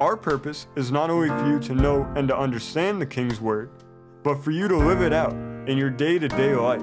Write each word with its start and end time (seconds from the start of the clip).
Our 0.00 0.16
purpose 0.16 0.66
is 0.74 0.90
not 0.90 1.08
only 1.08 1.28
for 1.28 1.46
you 1.46 1.60
to 1.60 1.74
know 1.74 2.02
and 2.16 2.26
to 2.26 2.36
understand 2.36 3.00
the 3.00 3.06
King's 3.06 3.40
Word, 3.40 3.70
but 4.24 4.42
for 4.42 4.50
you 4.50 4.66
to 4.66 4.76
live 4.76 5.00
it 5.00 5.12
out 5.12 5.32
in 5.68 5.78
your 5.78 5.90
day 5.90 6.18
to 6.18 6.26
day 6.26 6.52
life. 6.56 6.82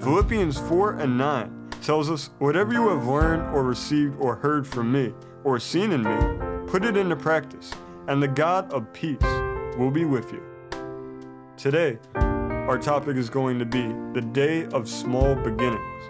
Philippians 0.00 0.58
4 0.58 0.96
and 0.96 1.16
9 1.16 1.70
tells 1.80 2.10
us, 2.10 2.28
Whatever 2.38 2.74
you 2.74 2.90
have 2.90 3.06
learned 3.06 3.54
or 3.54 3.62
received 3.62 4.16
or 4.20 4.36
heard 4.36 4.66
from 4.66 4.92
me 4.92 5.14
or 5.44 5.58
seen 5.58 5.92
in 5.92 6.02
me, 6.02 6.66
put 6.66 6.84
it 6.84 6.94
into 6.98 7.16
practice, 7.16 7.72
and 8.06 8.22
the 8.22 8.28
God 8.28 8.70
of 8.70 8.92
peace 8.92 9.22
will 9.78 9.90
be 9.90 10.04
with 10.04 10.30
you. 10.30 10.42
Today, 11.56 11.98
our 12.16 12.76
topic 12.76 13.16
is 13.16 13.30
going 13.30 13.58
to 13.58 13.64
be 13.64 13.86
the 14.12 14.20
day 14.20 14.66
of 14.66 14.90
small 14.90 15.34
beginnings. 15.36 16.04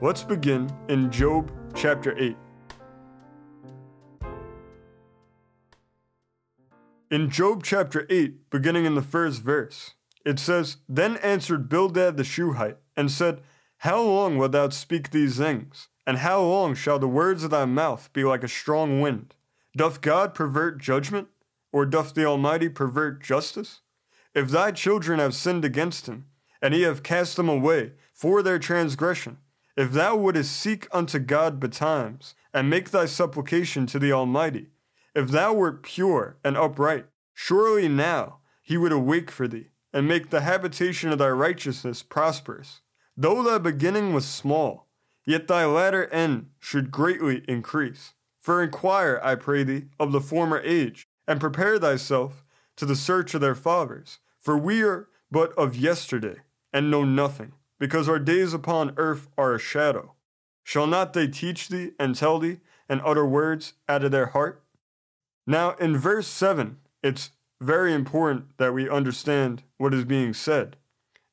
Let's 0.00 0.22
begin 0.22 0.70
in 0.88 1.10
Job 1.10 1.50
chapter 1.74 2.16
8. 2.16 2.36
In 7.10 7.28
Job 7.28 7.62
chapter 7.62 8.06
8, 8.08 8.48
beginning 8.48 8.86
in 8.86 8.94
the 8.94 9.02
first 9.02 9.42
verse, 9.42 9.92
it 10.24 10.38
says, 10.38 10.78
Then 10.88 11.18
answered 11.18 11.68
Bildad 11.68 12.16
the 12.16 12.24
Shuhite, 12.24 12.78
and 12.96 13.10
said, 13.10 13.42
How 13.78 14.00
long 14.00 14.38
wilt 14.38 14.52
thou 14.52 14.70
speak 14.70 15.10
these 15.10 15.36
things? 15.36 15.88
And 16.06 16.18
how 16.18 16.40
long 16.40 16.74
shall 16.74 16.98
the 16.98 17.06
words 17.06 17.44
of 17.44 17.50
thy 17.50 17.66
mouth 17.66 18.10
be 18.14 18.24
like 18.24 18.42
a 18.42 18.48
strong 18.48 19.02
wind? 19.02 19.34
Doth 19.76 20.00
God 20.00 20.32
pervert 20.32 20.78
judgment? 20.80 21.28
Or 21.72 21.84
doth 21.84 22.14
the 22.14 22.24
Almighty 22.24 22.70
pervert 22.70 23.22
justice? 23.22 23.80
If 24.34 24.48
thy 24.48 24.70
children 24.70 25.18
have 25.18 25.34
sinned 25.34 25.64
against 25.64 26.06
him, 26.06 26.24
and 26.62 26.72
he 26.72 26.82
have 26.82 27.02
cast 27.02 27.36
them 27.36 27.50
away 27.50 27.92
for 28.14 28.42
their 28.42 28.58
transgression, 28.58 29.38
if 29.76 29.92
thou 29.92 30.16
wouldest 30.16 30.56
seek 30.56 30.88
unto 30.90 31.18
God 31.18 31.60
betimes, 31.60 32.34
and 32.54 32.70
make 32.70 32.90
thy 32.90 33.04
supplication 33.04 33.86
to 33.86 33.98
the 33.98 34.12
Almighty, 34.12 34.68
if 35.14 35.28
thou 35.28 35.52
wert 35.52 35.82
pure 35.82 36.36
and 36.44 36.56
upright, 36.56 37.06
surely 37.32 37.88
now 37.88 38.38
he 38.62 38.76
would 38.76 38.92
awake 38.92 39.30
for 39.30 39.46
thee, 39.46 39.68
and 39.92 40.08
make 40.08 40.30
the 40.30 40.40
habitation 40.40 41.10
of 41.10 41.18
thy 41.18 41.28
righteousness 41.28 42.02
prosperous. 42.02 42.80
Though 43.16 43.42
thy 43.42 43.58
beginning 43.58 44.12
was 44.12 44.26
small, 44.26 44.88
yet 45.24 45.46
thy 45.46 45.64
latter 45.66 46.06
end 46.06 46.48
should 46.58 46.90
greatly 46.90 47.44
increase. 47.46 48.14
For 48.40 48.62
inquire, 48.62 49.20
I 49.22 49.36
pray 49.36 49.62
thee, 49.62 49.84
of 50.00 50.12
the 50.12 50.20
former 50.20 50.60
age, 50.60 51.06
and 51.28 51.40
prepare 51.40 51.78
thyself 51.78 52.44
to 52.76 52.84
the 52.84 52.96
search 52.96 53.34
of 53.34 53.40
their 53.40 53.54
fathers. 53.54 54.18
For 54.40 54.58
we 54.58 54.82
are 54.82 55.08
but 55.30 55.52
of 55.52 55.76
yesterday, 55.76 56.38
and 56.72 56.90
know 56.90 57.04
nothing, 57.04 57.52
because 57.78 58.08
our 58.08 58.18
days 58.18 58.52
upon 58.52 58.94
earth 58.96 59.28
are 59.38 59.54
a 59.54 59.58
shadow. 59.60 60.14
Shall 60.64 60.86
not 60.86 61.12
they 61.12 61.28
teach 61.28 61.68
thee 61.68 61.92
and 62.00 62.14
tell 62.14 62.38
thee, 62.38 62.58
and 62.88 63.00
utter 63.04 63.24
words 63.24 63.74
out 63.88 64.02
of 64.02 64.10
their 64.10 64.26
heart? 64.26 64.63
Now, 65.46 65.72
in 65.72 65.98
verse 65.98 66.26
7, 66.26 66.78
it's 67.02 67.30
very 67.60 67.92
important 67.92 68.56
that 68.58 68.72
we 68.72 68.88
understand 68.88 69.62
what 69.76 69.92
is 69.92 70.04
being 70.04 70.32
said. 70.32 70.76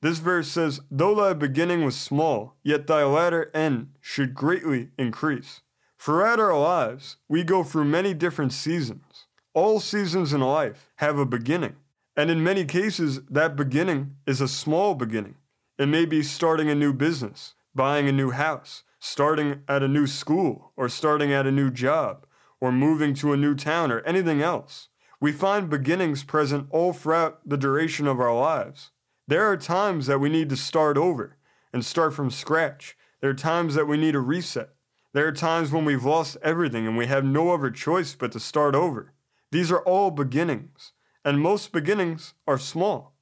This 0.02 0.18
verse 0.18 0.50
says, 0.50 0.82
Though 0.90 1.16
thy 1.16 1.34
beginning 1.34 1.86
was 1.86 1.96
small, 1.96 2.56
yet 2.64 2.88
thy 2.88 3.04
latter 3.04 3.52
end 3.54 3.94
should 4.02 4.34
greatly 4.34 4.90
increase. 4.98 5.62
Throughout 6.00 6.40
our 6.40 6.58
lives, 6.58 7.18
we 7.30 7.44
go 7.44 7.64
through 7.64 7.86
many 7.86 8.14
different 8.14 8.54
seasons. 8.54 9.28
All 9.54 9.80
seasons 9.80 10.34
in 10.34 10.42
life 10.42 10.90
have 10.96 11.20
a 11.20 11.26
beginning, 11.26 11.76
and 12.18 12.32
in 12.32 12.44
many 12.44 12.66
cases, 12.66 13.22
that 13.30 13.56
beginning 13.56 14.16
is 14.26 14.42
a 14.42 14.48
small 14.48 14.96
beginning. 14.96 15.36
It 15.78 15.88
may 15.88 16.06
be 16.06 16.24
starting 16.24 16.70
a 16.70 16.76
new 16.76 16.94
business, 16.94 17.54
buying 17.76 18.08
a 18.08 18.14
new 18.14 18.32
house, 18.32 18.84
starting 19.00 19.62
at 19.68 19.84
a 19.84 19.88
new 19.88 20.08
school, 20.08 20.72
or 20.76 20.90
starting 20.90 21.32
at 21.32 21.48
a 21.48 21.52
new 21.52 21.70
job 21.70 22.26
or 22.62 22.72
moving 22.72 23.14
to 23.16 23.34
a 23.34 23.38
new 23.38 23.56
town, 23.56 23.92
or 23.92 24.00
anything 24.02 24.42
else. 24.42 24.88
We 25.20 25.34
find 25.34 25.70
beginnings 25.70 26.24
present 26.24 26.68
all 26.70 26.94
throughout 26.94 27.42
the 27.48 27.58
duration 27.58 28.08
of 28.08 28.20
our 28.20 28.34
lives. 28.34 28.92
There 29.28 29.46
are 29.52 29.58
times 29.58 30.08
that 30.08 30.20
we 30.20 30.30
need 30.30 30.50
to 30.50 30.56
start 30.56 30.98
over 30.98 31.38
and 31.74 31.84
start 31.84 32.14
from 32.14 32.32
scratch. 32.32 32.96
There 33.20 33.30
are 33.30 33.36
times 33.36 33.76
that 33.76 33.88
we 33.88 33.98
need 33.98 34.16
a 34.16 34.20
reset. 34.20 34.70
There 35.14 35.28
are 35.28 35.34
times 35.34 35.72
when 35.72 35.86
we've 35.86 36.06
lost 36.06 36.38
everything 36.42 36.88
and 36.88 36.98
we 36.98 37.08
have 37.08 37.26
no 37.26 37.54
other 37.54 37.70
choice 37.70 38.16
but 38.16 38.32
to 38.32 38.40
start 38.40 38.76
over. 38.76 39.14
These 39.52 39.72
are 39.72 39.82
all 39.82 40.12
beginnings, 40.12 40.94
and 41.26 41.42
most 41.42 41.72
beginnings 41.72 42.34
are 42.48 42.58
small. 42.58 43.14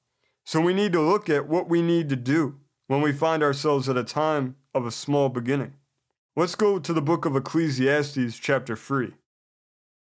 So 0.46 0.62
we 0.62 0.74
need 0.74 0.94
to 0.94 1.02
look 1.02 1.30
at 1.30 1.48
what 1.48 1.68
we 1.68 1.82
need 1.82 2.10
to 2.10 2.16
do 2.16 2.60
when 2.88 3.02
we 3.02 3.12
find 3.12 3.44
ourselves 3.44 3.90
at 3.90 3.98
a 3.98 4.04
time 4.04 4.56
of 4.74 4.86
a 4.86 4.92
small 4.92 5.30
beginning. 5.30 5.74
Let's 6.36 6.56
go 6.56 6.80
to 6.80 6.94
the 6.94 7.02
book 7.02 7.26
of 7.26 7.36
Ecclesiastes, 7.36 8.38
chapter 8.40 8.76
3. 8.76 9.14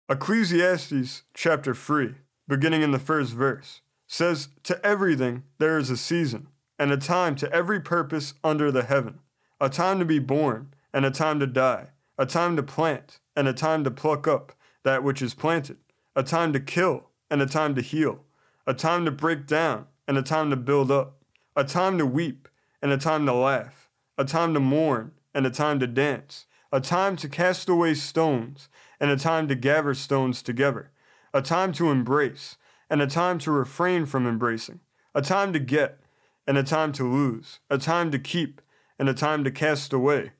Ecclesiastes 0.10 1.24
chapter 1.34 1.74
3, 1.74 2.16
beginning 2.46 2.82
in 2.82 2.92
the 2.92 3.00
first 3.00 3.32
verse, 3.32 3.80
says, 4.06 4.50
To 4.64 4.86
everything 4.86 5.44
there 5.60 5.78
is 5.78 5.90
a 5.90 5.96
season, 5.96 6.48
and 6.78 6.92
a 6.92 6.98
time 6.98 7.38
to 7.38 7.50
every 7.54 7.80
purpose 7.80 8.34
under 8.44 8.70
the 8.70 8.84
heaven, 8.84 9.20
a 9.62 9.70
time 9.70 10.00
to 10.00 10.06
be 10.06 10.20
born, 10.20 10.74
and 10.94 11.06
a 11.06 11.12
time 11.12 11.40
to 11.40 11.48
die, 11.48 11.92
a 12.18 12.26
time 12.26 12.58
to 12.58 12.64
plant, 12.64 13.22
and 13.34 13.48
a 13.48 13.54
time 13.54 13.86
to 13.86 13.92
pluck 13.92 14.28
up 14.28 14.52
that 14.84 15.06
which 15.06 15.22
is 15.22 15.34
planted, 15.34 15.78
a 16.18 16.22
time 16.22 16.52
to 16.52 16.60
kill, 16.60 17.10
and 17.32 17.42
a 17.42 17.46
time 17.46 17.74
to 17.74 17.82
heal, 17.82 18.26
a 18.68 18.74
time 18.74 19.06
to 19.06 19.12
break 19.12 19.48
down, 19.48 19.86
and 20.06 20.18
a 20.18 20.22
time 20.22 20.50
to 20.50 20.58
build 20.58 20.92
up, 20.92 21.24
a 21.56 21.64
time 21.64 21.98
to 21.98 22.06
weep, 22.06 22.50
and 22.82 22.92
a 22.92 22.98
time 22.98 23.26
to 23.26 23.34
laugh, 23.34 23.90
a 24.18 24.26
time 24.26 24.54
to 24.54 24.60
mourn, 24.60 25.14
and 25.34 25.48
a 25.48 25.50
time 25.50 25.80
to 25.80 25.88
dance, 25.88 26.46
a 26.74 26.82
time 26.82 27.16
to 27.16 27.30
cast 27.30 27.70
away 27.70 27.94
stones, 27.94 28.68
and 29.04 29.12
a 29.12 29.18
time 29.18 29.50
to 29.50 29.56
gather 29.56 29.94
stones 29.94 30.42
together, 30.42 30.90
a 31.34 31.42
time 31.42 31.74
to 31.74 31.92
embrace, 31.92 32.56
and 32.90 33.02
a 33.02 33.06
time 33.06 33.38
to 33.38 33.52
refrain 33.52 34.06
from 34.06 34.26
embracing, 34.26 34.80
a 35.14 35.22
time 35.22 35.52
to 35.52 35.60
get, 35.60 36.00
and 36.48 36.58
a 36.58 36.64
time 36.64 36.94
to 36.94 37.04
lose, 37.04 37.60
a 37.70 37.78
time 37.78 38.12
to 38.12 38.18
keep, 38.18 38.62
and 38.98 39.10
a 39.10 39.14
time 39.14 39.44
to 39.44 39.52
cast 39.52 39.92
away, 39.92 40.32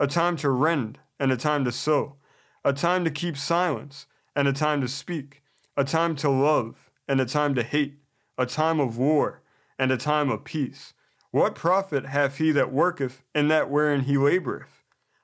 a 0.00 0.08
time 0.08 0.36
to 0.36 0.50
rend, 0.50 0.98
and 1.20 1.30
a 1.30 1.36
time 1.36 1.64
to 1.64 1.70
sow, 1.70 2.16
a 2.64 2.72
time 2.72 3.04
to 3.04 3.10
keep 3.12 3.36
silence, 3.36 4.06
and 4.34 4.48
a 4.48 4.52
time 4.52 4.80
to 4.80 4.88
speak, 4.88 5.44
a 5.76 5.84
time 5.84 6.16
to 6.16 6.28
love, 6.28 6.90
and 7.06 7.20
a 7.20 7.24
time 7.24 7.54
to 7.54 7.62
hate, 7.62 8.00
a 8.36 8.46
time 8.46 8.80
of 8.80 8.98
war, 8.98 9.42
and 9.78 9.92
a 9.92 9.96
time 9.96 10.28
of 10.28 10.42
peace. 10.42 10.92
What 11.30 11.54
profit 11.54 12.06
hath 12.06 12.38
he 12.38 12.50
that 12.50 12.72
worketh 12.72 13.22
in 13.32 13.46
that 13.46 13.70
wherein 13.70 14.00
he 14.00 14.14
laboureth? 14.16 14.77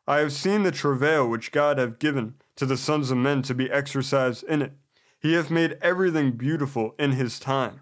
I 0.06 0.18
have 0.18 0.32
seen 0.32 0.62
the 0.62 0.70
travail 0.70 1.28
which 1.28 1.52
God 1.52 1.78
hath 1.78 1.98
given 1.98 2.34
to 2.56 2.66
the 2.66 2.76
sons 2.76 3.10
of 3.10 3.16
men 3.16 3.42
to 3.42 3.54
be 3.54 3.70
exercised 3.70 4.44
in 4.44 4.60
it. 4.60 4.72
He 5.18 5.32
hath 5.32 5.50
made 5.50 5.78
everything 5.80 6.32
beautiful 6.32 6.94
in 6.98 7.12
his 7.12 7.38
time. 7.38 7.80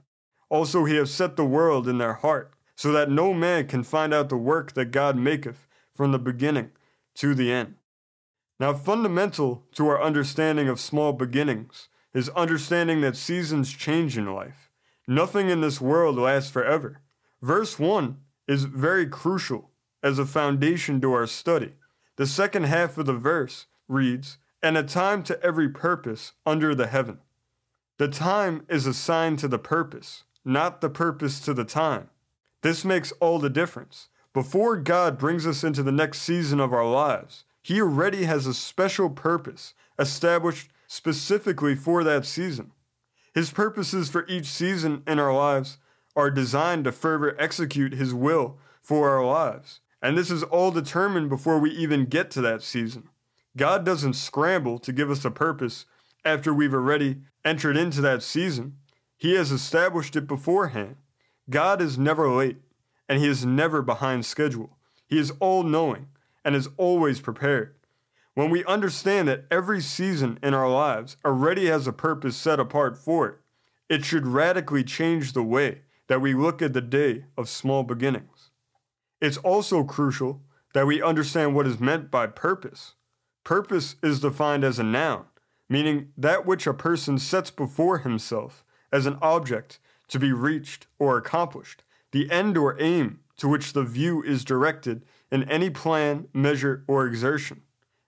Also 0.49 0.85
he 0.85 0.97
hath 0.97 1.09
set 1.09 1.37
the 1.37 1.45
world 1.45 1.89
in 1.89 1.99
their 1.99 2.15
heart, 2.15 2.53
so 2.77 2.93
that 2.93 3.11
no 3.11 3.35
man 3.35 3.67
can 3.67 3.83
find 3.83 4.15
out 4.15 4.29
the 4.29 4.37
work 4.37 4.73
that 4.75 4.93
God 4.93 5.17
maketh 5.17 5.67
from 5.95 6.13
the 6.13 6.19
beginning 6.19 6.71
to 7.15 7.35
the 7.35 7.53
end. 7.53 7.75
Now, 8.61 8.73
fundamental 8.73 9.65
to 9.75 9.89
our 9.89 10.01
understanding 10.01 10.69
of 10.69 10.79
small 10.79 11.13
beginnings 11.13 11.89
is 12.15 12.29
understanding 12.31 13.01
that 13.01 13.17
seasons 13.17 13.73
change 13.73 14.17
in 14.17 14.33
life. 14.33 14.71
Nothing 15.09 15.49
in 15.49 15.61
this 15.61 15.81
world 15.81 16.17
lasts 16.17 16.51
forever. 16.51 17.01
Verse 17.41 17.79
1 17.79 18.19
is 18.47 18.65
very 18.65 19.07
crucial 19.07 19.71
as 20.03 20.19
a 20.19 20.27
foundation 20.27 21.01
to 21.01 21.13
our 21.13 21.27
study. 21.27 21.73
The 22.17 22.27
second 22.27 22.65
half 22.65 22.99
of 22.99 23.07
the 23.07 23.15
verse 23.15 23.67
reads, 23.89 24.39
and 24.63 24.77
a 24.77 24.83
time 24.83 25.23
to 25.25 25.43
every 25.43 25.69
purpose 25.69 26.33
under 26.47 26.75
the 26.75 26.87
heaven. 26.87 27.19
The 27.99 28.09
time 28.09 28.65
is 28.69 28.87
assigned 28.87 29.39
to 29.41 29.49
the 29.49 29.59
purpose, 29.59 30.25
not 30.45 30.81
the 30.81 30.91
purpose 30.91 31.41
to 31.41 31.55
the 31.55 31.65
time. 31.65 32.11
This 32.63 32.85
makes 32.85 33.13
all 33.13 33.39
the 33.39 33.51
difference. 33.51 34.09
Before 34.33 34.77
God 34.77 35.19
brings 35.19 35.47
us 35.47 35.63
into 35.63 35.83
the 35.83 35.93
next 35.93 36.23
season 36.23 36.61
of 36.61 36.73
our 36.73 36.89
lives, 36.89 37.45
He 37.63 37.81
already 37.81 38.25
has 38.25 38.47
a 38.47 38.55
special 38.55 39.11
purpose 39.11 39.75
established 39.99 40.71
specifically 40.87 41.75
for 41.75 42.03
that 42.05 42.25
season. 42.25 42.73
His 43.35 43.51
purposes 43.51 44.09
for 44.09 44.27
each 44.29 44.47
season 44.47 45.03
in 45.07 45.19
our 45.19 45.35
lives 45.35 45.79
are 46.15 46.31
designed 46.31 46.85
to 46.85 46.93
further 46.93 47.41
execute 47.41 47.93
His 47.93 48.15
will 48.15 48.59
for 48.81 49.11
our 49.11 49.25
lives. 49.25 49.81
And 50.03 50.19
this 50.19 50.31
is 50.31 50.43
all 50.43 50.73
determined 50.73 51.29
before 51.29 51.61
we 51.61 51.71
even 51.71 52.07
get 52.07 52.31
to 52.33 52.41
that 52.41 52.63
season. 52.63 53.09
God 53.57 53.85
doesn't 53.85 54.15
scramble 54.15 54.79
to 54.81 54.93
give 54.93 55.11
us 55.11 55.25
a 55.25 55.31
purpose 55.31 55.87
after 56.25 56.53
we've 56.53 56.75
already 56.75 57.19
entered 57.45 57.77
into 57.77 58.01
that 58.01 58.23
season. 58.23 58.79
He 59.17 59.35
has 59.35 59.53
established 59.53 60.17
it 60.17 60.27
beforehand. 60.27 60.97
God 61.49 61.81
is 61.81 61.97
never 61.97 62.29
late, 62.29 62.59
and 63.09 63.21
He 63.21 63.29
is 63.29 63.47
never 63.47 63.81
behind 63.83 64.27
schedule. 64.27 64.77
He 65.07 65.19
is 65.19 65.33
all 65.39 65.63
knowing 65.63 66.09
and 66.45 66.57
is 66.57 66.69
always 66.77 67.21
prepared. 67.21 67.77
When 68.35 68.51
we 68.51 68.65
understand 68.65 69.29
that 69.29 69.45
every 69.51 69.81
season 69.81 70.39
in 70.43 70.55
our 70.55 70.69
lives 70.69 71.17
already 71.25 71.67
has 71.67 71.87
a 71.87 71.93
purpose 71.93 72.37
set 72.37 72.59
apart 72.59 72.97
for 72.97 73.29
it, 73.29 73.39
it 73.89 74.05
should 74.05 74.27
radically 74.27 74.83
change 74.83 75.33
the 75.33 75.43
way 75.43 75.83
that 76.09 76.23
we 76.23 76.33
look 76.33 76.63
at 76.63 76.73
the 76.73 76.81
day 76.81 77.27
of 77.37 77.49
small 77.49 77.83
beginnings. 77.83 78.42
It's 79.23 79.37
also 79.37 79.85
crucial 79.85 80.43
that 80.75 80.89
we 80.89 81.01
understand 81.01 81.55
what 81.55 81.69
is 81.69 81.79
meant 81.79 82.11
by 82.11 82.27
purpose. 82.27 82.95
Purpose 83.45 83.95
is 84.03 84.19
defined 84.19 84.65
as 84.65 84.81
a 84.81 84.83
noun, 84.83 85.27
meaning 85.69 86.09
that 86.17 86.45
which 86.45 86.67
a 86.67 86.75
person 86.75 87.21
sets 87.21 87.53
before 87.53 87.99
himself 87.99 88.65
as 88.93 89.07
an 89.07 89.19
object 89.23 89.79
to 90.09 90.19
be 90.19 90.33
reached 90.33 90.89
or 90.99 91.17
accomplished, 91.17 91.85
the 92.11 92.29
end 92.33 92.59
or 92.59 92.77
aim 92.83 93.21
to 93.37 93.47
which 93.47 93.75
the 93.75 93.85
view 93.85 94.25
is 94.25 94.45
directed 94.45 95.05
in 95.31 95.49
any 95.49 95.71
plan, 95.71 96.27
measure, 96.35 96.83
or 96.89 97.07
exertion. 97.07 97.63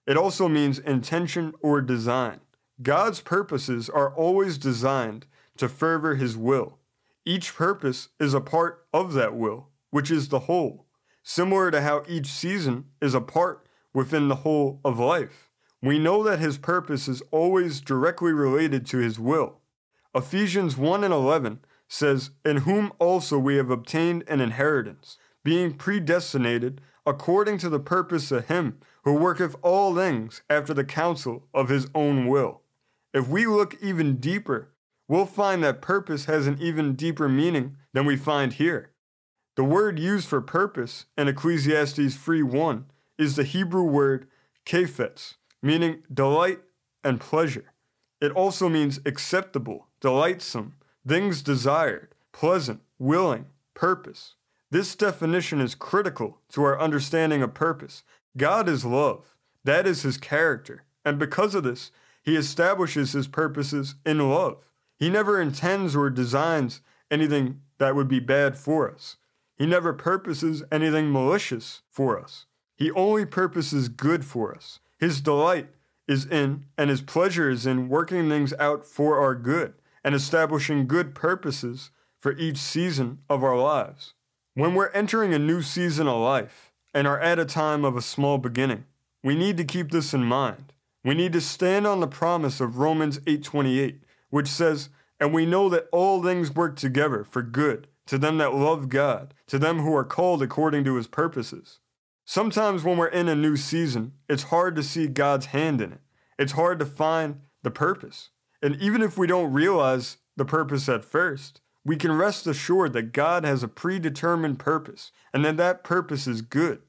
It 0.08 0.16
also 0.16 0.48
means 0.48 0.80
intention 0.80 1.54
or 1.60 1.80
design. 1.80 2.40
God's 2.82 3.20
purposes 3.20 3.88
are 3.88 4.12
always 4.12 4.58
designed 4.58 5.26
to 5.58 5.68
further 5.68 6.16
His 6.16 6.36
will. 6.36 6.80
Each 7.24 7.54
purpose 7.54 8.08
is 8.18 8.34
a 8.34 8.40
part 8.40 8.84
of 8.92 9.12
that 9.12 9.36
will, 9.36 9.68
which 9.90 10.10
is 10.10 10.28
the 10.28 10.40
whole, 10.40 10.83
similar 11.24 11.72
to 11.72 11.80
how 11.80 12.04
each 12.06 12.26
season 12.26 12.84
is 13.02 13.14
a 13.14 13.20
part 13.20 13.66
within 13.92 14.28
the 14.28 14.36
whole 14.36 14.80
of 14.84 14.98
life. 14.98 15.50
We 15.82 15.98
know 15.98 16.22
that 16.22 16.38
His 16.38 16.58
purpose 16.58 17.08
is 17.08 17.22
always 17.30 17.80
directly 17.80 18.32
related 18.32 18.86
to 18.86 18.98
His 18.98 19.18
will. 19.18 19.60
Ephesians 20.14 20.76
1 20.76 21.02
and 21.02 21.12
11 21.12 21.64
says, 21.88 22.30
In 22.44 22.58
whom 22.58 22.92
also 22.98 23.38
we 23.38 23.56
have 23.56 23.70
obtained 23.70 24.22
an 24.28 24.40
inheritance, 24.40 25.18
being 25.42 25.74
predestinated 25.74 26.80
according 27.04 27.58
to 27.58 27.68
the 27.68 27.80
purpose 27.80 28.30
of 28.30 28.46
Him 28.46 28.78
who 29.04 29.14
worketh 29.14 29.56
all 29.62 29.94
things 29.94 30.42
after 30.48 30.72
the 30.72 30.84
counsel 30.84 31.48
of 31.52 31.68
His 31.68 31.88
own 31.94 32.26
will. 32.26 32.62
If 33.12 33.28
we 33.28 33.46
look 33.46 33.76
even 33.82 34.16
deeper, 34.16 34.70
we'll 35.08 35.26
find 35.26 35.62
that 35.62 35.82
purpose 35.82 36.24
has 36.24 36.46
an 36.46 36.58
even 36.60 36.94
deeper 36.94 37.28
meaning 37.28 37.76
than 37.92 38.06
we 38.06 38.16
find 38.16 38.54
here. 38.54 38.90
The 39.56 39.64
word 39.64 40.00
used 40.00 40.28
for 40.28 40.40
purpose 40.40 41.06
in 41.16 41.28
Ecclesiastes 41.28 42.16
3:1 42.16 42.86
is 43.16 43.36
the 43.36 43.44
Hebrew 43.44 43.84
word 43.84 44.26
chafetz, 44.66 45.34
meaning 45.62 46.02
delight 46.12 46.60
and 47.04 47.20
pleasure. 47.20 47.72
It 48.20 48.32
also 48.32 48.68
means 48.68 48.98
acceptable, 49.06 49.86
delightsome, 50.00 50.74
things 51.06 51.40
desired, 51.40 52.14
pleasant, 52.32 52.80
willing, 52.98 53.46
purpose. 53.74 54.34
This 54.70 54.96
definition 54.96 55.60
is 55.60 55.76
critical 55.76 56.40
to 56.48 56.64
our 56.64 56.80
understanding 56.80 57.42
of 57.42 57.54
purpose. 57.54 58.02
God 58.36 58.68
is 58.68 58.84
love. 58.84 59.36
That 59.62 59.86
is 59.86 60.02
his 60.02 60.18
character. 60.18 60.82
And 61.04 61.16
because 61.16 61.54
of 61.54 61.62
this, 61.62 61.92
he 62.22 62.34
establishes 62.36 63.12
his 63.12 63.28
purposes 63.28 63.94
in 64.04 64.18
love. 64.18 64.64
He 64.96 65.10
never 65.10 65.40
intends 65.40 65.94
or 65.94 66.10
designs 66.10 66.80
anything 67.08 67.60
that 67.78 67.94
would 67.94 68.08
be 68.08 68.18
bad 68.18 68.56
for 68.56 68.90
us. 68.90 69.16
He 69.56 69.66
never 69.66 69.92
purposes 69.92 70.62
anything 70.72 71.12
malicious 71.12 71.82
for 71.90 72.18
us. 72.18 72.46
He 72.76 72.90
only 72.90 73.24
purposes 73.24 73.88
good 73.88 74.24
for 74.24 74.54
us. 74.54 74.80
His 74.98 75.20
delight 75.20 75.68
is 76.08 76.26
in 76.26 76.66
and 76.76 76.90
his 76.90 77.00
pleasure 77.00 77.48
is 77.48 77.66
in 77.66 77.88
working 77.88 78.28
things 78.28 78.52
out 78.58 78.84
for 78.84 79.18
our 79.20 79.34
good 79.34 79.74
and 80.02 80.14
establishing 80.14 80.86
good 80.86 81.14
purposes 81.14 81.90
for 82.18 82.32
each 82.32 82.58
season 82.58 83.20
of 83.30 83.44
our 83.44 83.56
lives. 83.56 84.14
When 84.54 84.74
we're 84.74 84.90
entering 84.90 85.32
a 85.32 85.38
new 85.38 85.62
season 85.62 86.08
of 86.08 86.20
life 86.20 86.72
and 86.92 87.06
are 87.06 87.20
at 87.20 87.38
a 87.38 87.44
time 87.44 87.84
of 87.84 87.96
a 87.96 88.02
small 88.02 88.38
beginning, 88.38 88.84
we 89.22 89.34
need 89.34 89.56
to 89.56 89.64
keep 89.64 89.90
this 89.90 90.12
in 90.12 90.24
mind. 90.24 90.72
We 91.04 91.14
need 91.14 91.32
to 91.32 91.40
stand 91.40 91.86
on 91.86 92.00
the 92.00 92.06
promise 92.06 92.60
of 92.60 92.78
Romans 92.78 93.20
8:28, 93.26 94.02
which 94.30 94.48
says, 94.48 94.90
"And 95.20 95.32
we 95.32 95.46
know 95.46 95.68
that 95.68 95.88
all 95.92 96.22
things 96.22 96.54
work 96.54 96.76
together 96.76 97.24
for 97.24 97.42
good 97.42 97.88
to 98.06 98.18
them 98.18 98.38
that 98.38 98.54
love 98.54 98.88
God, 98.88 99.34
to 99.46 99.58
them 99.58 99.80
who 99.80 99.94
are 99.94 100.04
called 100.04 100.42
according 100.42 100.84
to 100.84 100.96
his 100.96 101.06
purposes." 101.06 101.80
Sometimes 102.24 102.84
when 102.84 102.96
we're 102.96 103.06
in 103.08 103.28
a 103.28 103.34
new 103.34 103.56
season, 103.56 104.12
it's 104.28 104.44
hard 104.44 104.76
to 104.76 104.82
see 104.82 105.06
God's 105.06 105.46
hand 105.46 105.80
in 105.80 105.92
it. 105.92 106.00
It's 106.38 106.52
hard 106.52 106.78
to 106.78 106.86
find 106.86 107.40
the 107.62 107.70
purpose. 107.70 108.30
And 108.62 108.76
even 108.76 109.02
if 109.02 109.18
we 109.18 109.26
don't 109.26 109.52
realize 109.52 110.16
the 110.36 110.44
purpose 110.44 110.88
at 110.88 111.04
first, 111.04 111.60
we 111.84 111.96
can 111.96 112.12
rest 112.12 112.46
assured 112.46 112.94
that 112.94 113.12
God 113.12 113.44
has 113.44 113.62
a 113.62 113.68
predetermined 113.68 114.58
purpose 114.58 115.12
and 115.34 115.44
that 115.44 115.58
that 115.58 115.84
purpose 115.84 116.26
is 116.26 116.40
good. 116.40 116.80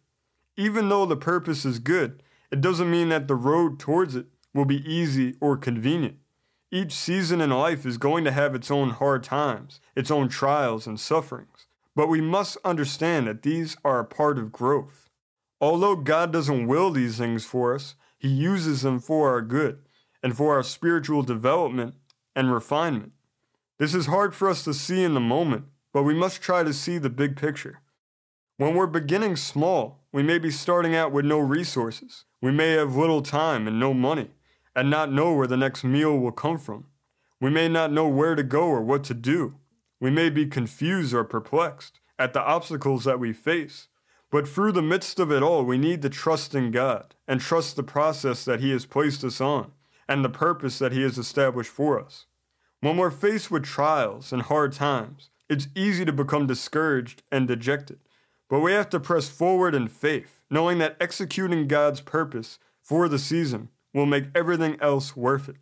Even 0.55 0.87
though 0.87 1.05
the 1.05 1.17
purpose 1.17 1.65
is 1.65 1.79
good, 1.79 2.23
it 2.49 2.61
doesn't 2.61 2.89
mean 2.89 3.09
that 3.09 3.27
the 3.27 3.35
road 3.35 3.77
towards 3.77 4.15
it 4.15 4.27
will 4.53 4.63
be 4.63 4.89
easy 4.89 5.35
or 5.41 5.57
convenient. 5.57 6.17
Each 6.75 6.91
season 6.91 7.39
in 7.39 7.51
life 7.51 7.85
is 7.85 7.97
going 7.97 8.25
to 8.25 8.33
have 8.33 8.53
its 8.53 8.69
own 8.69 8.89
hard 8.89 9.23
times, 9.23 9.79
its 9.95 10.11
own 10.11 10.27
trials 10.27 10.85
and 10.85 10.99
sufferings. 10.99 11.67
But 11.95 12.09
we 12.09 12.19
must 12.19 12.57
understand 12.65 13.27
that 13.27 13.43
these 13.43 13.77
are 13.85 13.99
a 13.99 14.03
part 14.03 14.37
of 14.37 14.51
growth. 14.51 15.09
Although 15.61 15.95
God 15.95 16.33
doesn't 16.33 16.67
will 16.67 16.91
these 16.91 17.17
things 17.17 17.45
for 17.45 17.75
us, 17.75 17.95
He 18.17 18.27
uses 18.27 18.81
them 18.81 18.99
for 18.99 19.29
our 19.29 19.41
good 19.41 19.83
and 20.21 20.35
for 20.35 20.53
our 20.53 20.63
spiritual 20.63 21.23
development 21.23 21.95
and 22.35 22.53
refinement. 22.53 23.13
This 23.77 23.95
is 23.95 24.07
hard 24.07 24.35
for 24.35 24.49
us 24.49 24.61
to 24.65 24.73
see 24.73 25.01
in 25.01 25.13
the 25.13 25.21
moment, 25.21 25.67
but 25.93 26.03
we 26.03 26.13
must 26.13 26.41
try 26.41 26.63
to 26.63 26.73
see 26.73 26.97
the 26.97 27.09
big 27.09 27.37
picture. 27.37 27.79
When 28.57 28.75
we're 28.75 28.87
beginning 28.87 29.37
small, 29.37 30.03
we 30.11 30.23
may 30.23 30.39
be 30.39 30.51
starting 30.51 30.93
out 30.93 31.13
with 31.13 31.23
no 31.23 31.39
resources. 31.39 32.25
We 32.41 32.51
may 32.51 32.71
have 32.71 32.97
little 32.97 33.21
time 33.21 33.65
and 33.65 33.79
no 33.79 33.93
money, 33.93 34.31
and 34.75 34.89
not 34.89 35.11
know 35.11 35.33
where 35.33 35.47
the 35.47 35.57
next 35.57 35.83
meal 35.83 36.17
will 36.17 36.31
come 36.31 36.57
from. 36.57 36.85
We 37.39 37.49
may 37.49 37.67
not 37.67 37.91
know 37.91 38.07
where 38.07 38.35
to 38.35 38.43
go 38.43 38.63
or 38.63 38.81
what 38.81 39.03
to 39.05 39.13
do. 39.13 39.55
We 39.99 40.09
may 40.09 40.29
be 40.29 40.45
confused 40.45 41.13
or 41.13 41.23
perplexed 41.23 41.99
at 42.19 42.33
the 42.33 42.41
obstacles 42.41 43.05
that 43.05 43.19
we 43.19 43.33
face. 43.33 43.87
But 44.31 44.47
through 44.47 44.73
the 44.73 44.81
midst 44.81 45.19
of 45.19 45.31
it 45.31 45.43
all, 45.43 45.63
we 45.63 45.77
need 45.77 46.01
to 46.01 46.09
trust 46.09 46.55
in 46.55 46.71
God 46.71 47.15
and 47.27 47.39
trust 47.39 47.75
the 47.75 47.83
process 47.83 48.43
that 48.45 48.59
He 48.59 48.71
has 48.71 48.85
placed 48.85 49.23
us 49.23 49.39
on 49.39 49.71
and 50.07 50.23
the 50.23 50.29
purpose 50.29 50.79
that 50.79 50.91
He 50.91 51.03
has 51.03 51.17
established 51.17 51.71
for 51.71 51.99
us. 51.99 52.25
When 52.81 52.97
we're 52.97 53.11
faced 53.11 53.49
with 53.49 53.63
trials 53.63 54.33
and 54.33 54.41
hard 54.41 54.73
times, 54.73 55.29
it's 55.49 55.67
easy 55.75 56.05
to 56.05 56.11
become 56.11 56.47
discouraged 56.47 57.23
and 57.31 57.47
dejected. 57.47 57.99
But 58.49 58.59
we 58.59 58.73
have 58.73 58.89
to 58.89 58.99
press 58.99 59.29
forward 59.29 59.73
in 59.73 59.87
faith, 59.87 60.41
knowing 60.49 60.77
that 60.79 60.97
executing 60.99 61.67
God's 61.67 62.01
purpose 62.01 62.59
for 62.81 63.07
the 63.07 63.19
season 63.19 63.69
will 63.95 64.05
make 64.05 64.25
everything 64.35 64.77
else 64.81 65.15
worth 65.15 65.47
it. 65.47 65.55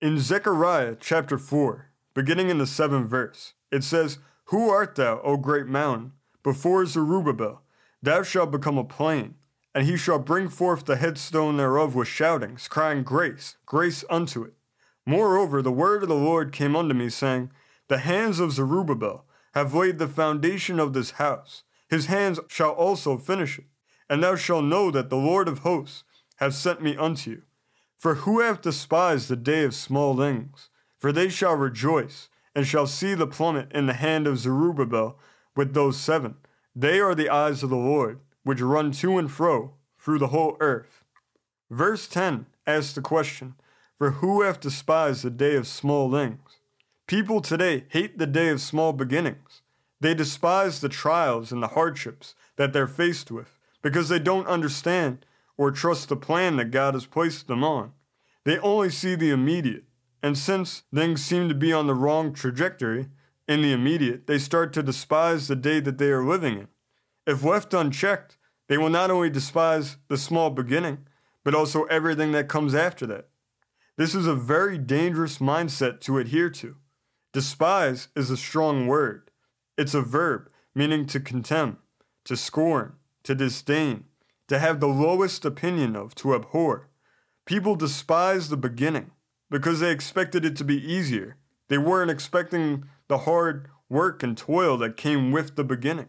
In 0.00 0.18
Zechariah 0.18 0.96
chapter 0.98 1.36
4, 1.36 1.90
beginning 2.14 2.48
in 2.48 2.56
the 2.56 2.66
seventh 2.66 3.10
verse, 3.10 3.52
it 3.70 3.84
says, 3.84 4.18
Who 4.46 4.70
art 4.70 4.94
thou, 4.94 5.20
O 5.20 5.36
great 5.36 5.66
mountain? 5.66 6.12
Before 6.42 6.86
Zerubbabel, 6.86 7.60
thou 8.02 8.22
shalt 8.22 8.50
become 8.50 8.78
a 8.78 8.84
plain, 8.84 9.34
and 9.74 9.84
he 9.84 9.98
shall 9.98 10.18
bring 10.18 10.48
forth 10.48 10.86
the 10.86 10.96
headstone 10.96 11.58
thereof 11.58 11.94
with 11.94 12.08
shoutings, 12.08 12.66
crying, 12.66 13.02
Grace, 13.02 13.56
grace 13.66 14.04
unto 14.08 14.42
it. 14.42 14.54
Moreover, 15.04 15.60
the 15.60 15.70
word 15.70 16.02
of 16.02 16.08
the 16.08 16.14
Lord 16.14 16.52
came 16.52 16.74
unto 16.74 16.94
me, 16.94 17.10
saying, 17.10 17.50
The 17.88 17.98
hands 17.98 18.40
of 18.40 18.52
Zerubbabel 18.52 19.26
have 19.52 19.74
laid 19.74 19.98
the 19.98 20.08
foundation 20.08 20.80
of 20.80 20.94
this 20.94 21.12
house. 21.12 21.62
His 21.90 22.06
hands 22.06 22.40
shall 22.48 22.70
also 22.70 23.18
finish 23.18 23.58
it. 23.58 23.66
And 24.08 24.22
thou 24.22 24.34
shalt 24.36 24.64
know 24.64 24.90
that 24.92 25.10
the 25.10 25.16
Lord 25.16 25.46
of 25.46 25.58
hosts 25.58 26.04
hath 26.36 26.54
sent 26.54 26.80
me 26.80 26.96
unto 26.96 27.30
you. 27.30 27.42
For 27.98 28.16
who 28.16 28.40
hath 28.40 28.62
despised 28.62 29.28
the 29.28 29.36
day 29.36 29.64
of 29.64 29.74
small 29.74 30.16
things? 30.16 30.68
For 30.98 31.12
they 31.12 31.28
shall 31.28 31.54
rejoice, 31.54 32.28
and 32.54 32.66
shall 32.66 32.86
see 32.86 33.14
the 33.14 33.26
plummet 33.26 33.70
in 33.72 33.86
the 33.86 33.94
hand 33.94 34.26
of 34.26 34.38
Zerubbabel 34.38 35.18
with 35.54 35.74
those 35.74 35.98
seven. 35.98 36.36
They 36.74 37.00
are 37.00 37.14
the 37.14 37.30
eyes 37.30 37.62
of 37.62 37.70
the 37.70 37.76
Lord, 37.76 38.20
which 38.44 38.60
run 38.60 38.92
to 38.92 39.18
and 39.18 39.30
fro 39.30 39.74
through 39.98 40.18
the 40.18 40.28
whole 40.28 40.56
earth. 40.60 41.04
Verse 41.70 42.06
10 42.06 42.46
asks 42.66 42.92
the 42.92 43.00
question 43.00 43.54
for 43.98 44.12
who 44.12 44.42
hath 44.42 44.60
despised 44.60 45.24
the 45.24 45.30
day 45.30 45.56
of 45.56 45.66
small 45.66 46.12
things? 46.12 46.58
People 47.06 47.40
today 47.40 47.84
hate 47.88 48.18
the 48.18 48.26
day 48.26 48.48
of 48.48 48.60
small 48.60 48.92
beginnings. 48.92 49.62
They 50.00 50.14
despise 50.14 50.80
the 50.80 50.88
trials 50.90 51.50
and 51.50 51.62
the 51.62 51.68
hardships 51.68 52.34
that 52.56 52.72
they're 52.72 52.86
faced 52.86 53.30
with 53.30 53.58
because 53.80 54.08
they 54.08 54.18
don't 54.18 54.46
understand 54.46 55.24
or 55.56 55.70
trust 55.70 56.08
the 56.08 56.16
plan 56.16 56.56
that 56.56 56.70
God 56.70 56.94
has 56.94 57.06
placed 57.06 57.48
them 57.48 57.64
on. 57.64 57.92
They 58.44 58.58
only 58.58 58.90
see 58.90 59.14
the 59.14 59.30
immediate, 59.30 59.84
and 60.22 60.36
since 60.36 60.82
things 60.94 61.24
seem 61.24 61.48
to 61.48 61.54
be 61.54 61.72
on 61.72 61.86
the 61.86 61.94
wrong 61.94 62.32
trajectory 62.32 63.08
in 63.48 63.62
the 63.62 63.72
immediate, 63.72 64.26
they 64.26 64.38
start 64.38 64.72
to 64.74 64.82
despise 64.82 65.48
the 65.48 65.56
day 65.56 65.80
that 65.80 65.98
they 65.98 66.10
are 66.10 66.24
living 66.24 66.58
in. 66.58 66.68
If 67.26 67.42
left 67.42 67.74
unchecked, 67.74 68.36
they 68.68 68.78
will 68.78 68.90
not 68.90 69.10
only 69.10 69.30
despise 69.30 69.96
the 70.08 70.18
small 70.18 70.50
beginning, 70.50 71.06
but 71.44 71.54
also 71.54 71.84
everything 71.84 72.32
that 72.32 72.48
comes 72.48 72.74
after 72.74 73.06
that. 73.06 73.28
This 73.96 74.14
is 74.14 74.26
a 74.26 74.34
very 74.34 74.78
dangerous 74.78 75.38
mindset 75.38 76.00
to 76.02 76.18
adhere 76.18 76.50
to. 76.50 76.76
Despise 77.32 78.08
is 78.14 78.30
a 78.30 78.36
strong 78.36 78.86
word. 78.86 79.30
It's 79.78 79.94
a 79.94 80.02
verb 80.02 80.50
meaning 80.74 81.06
to 81.06 81.20
contemn, 81.20 81.78
to 82.24 82.36
scorn, 82.36 82.94
to 83.22 83.34
disdain, 83.34 84.04
to 84.48 84.58
have 84.58 84.80
the 84.80 84.88
lowest 84.88 85.44
opinion 85.44 85.96
of, 85.96 86.14
to 86.16 86.34
abhor. 86.34 86.88
People 87.44 87.76
despise 87.76 88.48
the 88.48 88.56
beginning 88.56 89.10
because 89.50 89.80
they 89.80 89.90
expected 89.90 90.44
it 90.44 90.56
to 90.56 90.64
be 90.64 90.76
easier. 90.76 91.36
They 91.68 91.78
weren't 91.78 92.10
expecting 92.10 92.84
the 93.08 93.18
hard 93.18 93.68
work 93.88 94.22
and 94.22 94.36
toil 94.36 94.76
that 94.78 94.96
came 94.96 95.32
with 95.32 95.56
the 95.56 95.64
beginning. 95.64 96.08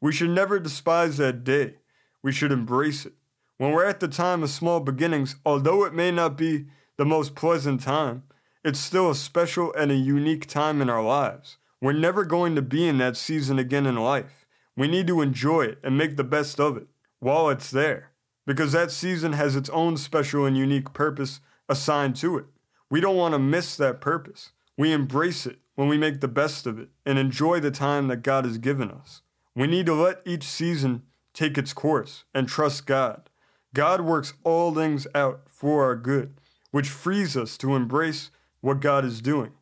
We 0.00 0.12
should 0.12 0.30
never 0.30 0.58
despise 0.58 1.16
that 1.16 1.44
day. 1.44 1.76
We 2.22 2.32
should 2.32 2.52
embrace 2.52 3.06
it. 3.06 3.14
When 3.58 3.72
we're 3.72 3.84
at 3.84 4.00
the 4.00 4.08
time 4.08 4.42
of 4.42 4.50
small 4.50 4.80
beginnings, 4.80 5.36
although 5.44 5.84
it 5.84 5.92
may 5.92 6.10
not 6.10 6.36
be 6.36 6.66
the 6.96 7.04
most 7.04 7.34
pleasant 7.34 7.82
time, 7.82 8.22
it's 8.64 8.78
still 8.78 9.10
a 9.10 9.14
special 9.14 9.72
and 9.74 9.90
a 9.90 9.96
unique 9.96 10.46
time 10.46 10.80
in 10.80 10.88
our 10.88 11.02
lives. 11.02 11.56
We're 11.80 11.92
never 11.92 12.24
going 12.24 12.54
to 12.54 12.62
be 12.62 12.86
in 12.86 12.98
that 12.98 13.16
season 13.16 13.58
again 13.58 13.86
in 13.86 13.96
life. 13.96 14.46
We 14.76 14.88
need 14.88 15.06
to 15.08 15.22
enjoy 15.22 15.62
it 15.62 15.78
and 15.82 15.98
make 15.98 16.16
the 16.16 16.24
best 16.24 16.60
of 16.60 16.76
it 16.76 16.86
while 17.20 17.48
it's 17.48 17.70
there, 17.70 18.10
because 18.46 18.72
that 18.72 18.90
season 18.90 19.32
has 19.32 19.56
its 19.56 19.68
own 19.70 19.96
special 19.96 20.44
and 20.44 20.56
unique 20.56 20.92
purpose 20.92 21.40
assigned 21.68 22.16
to 22.16 22.38
it. 22.38 22.46
We 22.90 23.00
don't 23.00 23.16
want 23.16 23.34
to 23.34 23.38
miss 23.38 23.76
that 23.76 24.00
purpose. 24.00 24.52
We 24.76 24.92
embrace 24.92 25.44
it 25.44 25.58
when 25.74 25.88
we 25.88 25.98
make 25.98 26.20
the 26.20 26.28
best 26.28 26.66
of 26.66 26.78
it 26.78 26.88
and 27.04 27.18
enjoy 27.18 27.60
the 27.60 27.70
time 27.70 28.08
that 28.08 28.22
God 28.22 28.44
has 28.44 28.58
given 28.58 28.90
us. 28.90 29.22
We 29.54 29.66
need 29.66 29.86
to 29.86 29.94
let 29.94 30.22
each 30.24 30.44
season 30.44 31.02
take 31.34 31.58
its 31.58 31.72
course 31.72 32.24
and 32.34 32.48
trust 32.48 32.86
God. 32.86 33.28
God 33.74 34.00
works 34.00 34.34
all 34.44 34.74
things 34.74 35.06
out 35.14 35.42
for 35.46 35.84
our 35.84 35.96
good, 35.96 36.34
which 36.70 36.88
frees 36.88 37.36
us 37.36 37.58
to 37.58 37.76
embrace 37.76 38.30
what 38.60 38.80
God 38.80 39.04
is 39.04 39.20
doing. 39.20 39.52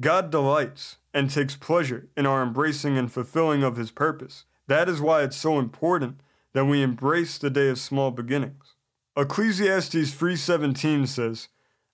God 0.00 0.30
delights 0.30 0.96
and 1.12 1.30
takes 1.30 1.54
pleasure 1.54 2.08
in 2.16 2.26
our 2.26 2.42
embracing 2.42 2.96
and 2.96 3.12
fulfilling 3.12 3.62
of 3.62 3.76
his 3.76 3.90
purpose. 3.90 4.46
That 4.66 4.88
is 4.88 5.00
why 5.00 5.22
it's 5.22 5.36
so 5.36 5.58
important 5.58 6.20
that 6.54 6.66
we 6.66 6.82
embrace 6.82 7.38
the 7.38 7.50
day 7.50 7.68
of 7.68 7.78
small 7.78 8.10
beginnings. 8.10 8.74
Ecclesiastes 9.16 10.14
3:17 10.14 11.06
says, 11.06 11.48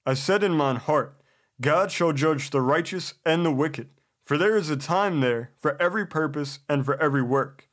I 0.06 0.14
said 0.14 0.42
in 0.42 0.52
mine 0.52 0.76
heart, 0.76 1.20
God 1.60 1.90
shall 1.90 2.12
judge 2.12 2.50
the 2.50 2.60
righteous 2.60 3.14
and 3.26 3.44
the 3.44 3.50
wicked, 3.50 3.90
for 4.24 4.38
there 4.38 4.56
is 4.56 4.70
a 4.70 4.76
time 4.76 5.20
there 5.20 5.50
for 5.58 5.80
every 5.82 6.06
purpose 6.06 6.60
and 6.68 6.84
for 6.84 6.96
every 7.02 7.22
work. 7.22 7.68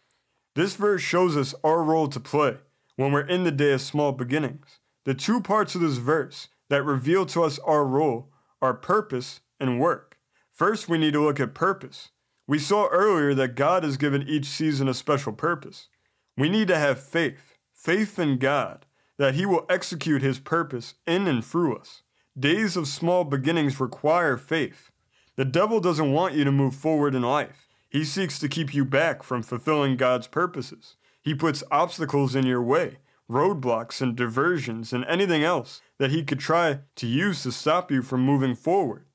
This 0.55 0.75
verse 0.75 1.01
shows 1.01 1.37
us 1.37 1.53
our 1.63 1.83
role 1.83 2.07
to 2.07 2.19
play 2.19 2.57
when 2.95 3.11
we're 3.11 3.27
in 3.27 3.43
the 3.43 3.51
day 3.51 3.73
of 3.73 3.81
small 3.81 4.11
beginnings. 4.11 4.79
The 5.03 5.13
two 5.13 5.41
parts 5.41 5.75
of 5.75 5.81
this 5.81 5.97
verse 5.97 6.47
that 6.69 6.83
reveal 6.83 7.25
to 7.27 7.43
us 7.43 7.59
our 7.59 7.85
role 7.85 8.31
are 8.61 8.73
purpose 8.73 9.41
and 9.59 9.79
work. 9.79 10.17
First, 10.51 10.89
we 10.89 10.97
need 10.97 11.13
to 11.13 11.23
look 11.23 11.39
at 11.39 11.53
purpose. 11.53 12.09
We 12.47 12.57
saw 12.57 12.87
earlier 12.87 13.33
that 13.35 13.55
God 13.55 13.83
has 13.83 13.97
given 13.97 14.27
each 14.27 14.45
season 14.45 14.87
a 14.87 14.93
special 14.93 15.33
purpose. 15.33 15.89
We 16.37 16.49
need 16.49 16.67
to 16.67 16.77
have 16.77 16.99
faith, 16.99 17.57
faith 17.73 18.19
in 18.19 18.37
God, 18.37 18.85
that 19.17 19.35
He 19.35 19.45
will 19.45 19.65
execute 19.69 20.21
His 20.21 20.39
purpose 20.39 20.95
in 21.07 21.27
and 21.27 21.43
through 21.43 21.77
us. 21.77 22.01
Days 22.37 22.75
of 22.75 22.87
small 22.87 23.23
beginnings 23.23 23.79
require 23.79 24.35
faith. 24.35 24.91
The 25.37 25.45
devil 25.45 25.79
doesn't 25.79 26.11
want 26.11 26.35
you 26.35 26.43
to 26.43 26.51
move 26.51 26.75
forward 26.75 27.15
in 27.15 27.21
life. 27.21 27.67
He 27.89 28.03
seeks 28.03 28.39
to 28.39 28.49
keep 28.49 28.73
you 28.73 28.83
back 28.83 29.23
from 29.23 29.41
fulfilling 29.41 29.95
God's 29.95 30.27
purposes. 30.27 30.95
He 31.21 31.33
puts 31.33 31.63
obstacles 31.71 32.35
in 32.35 32.45
your 32.45 32.61
way, 32.61 32.97
roadblocks 33.29 34.01
and 34.01 34.15
diversions 34.15 34.91
and 34.91 35.05
anything 35.05 35.43
else 35.43 35.81
that 35.97 36.11
he 36.11 36.23
could 36.23 36.39
try 36.39 36.79
to 36.97 37.07
use 37.07 37.43
to 37.43 37.51
stop 37.53 37.89
you 37.89 38.01
from 38.01 38.21
moving 38.21 38.55
forward. 38.55 39.05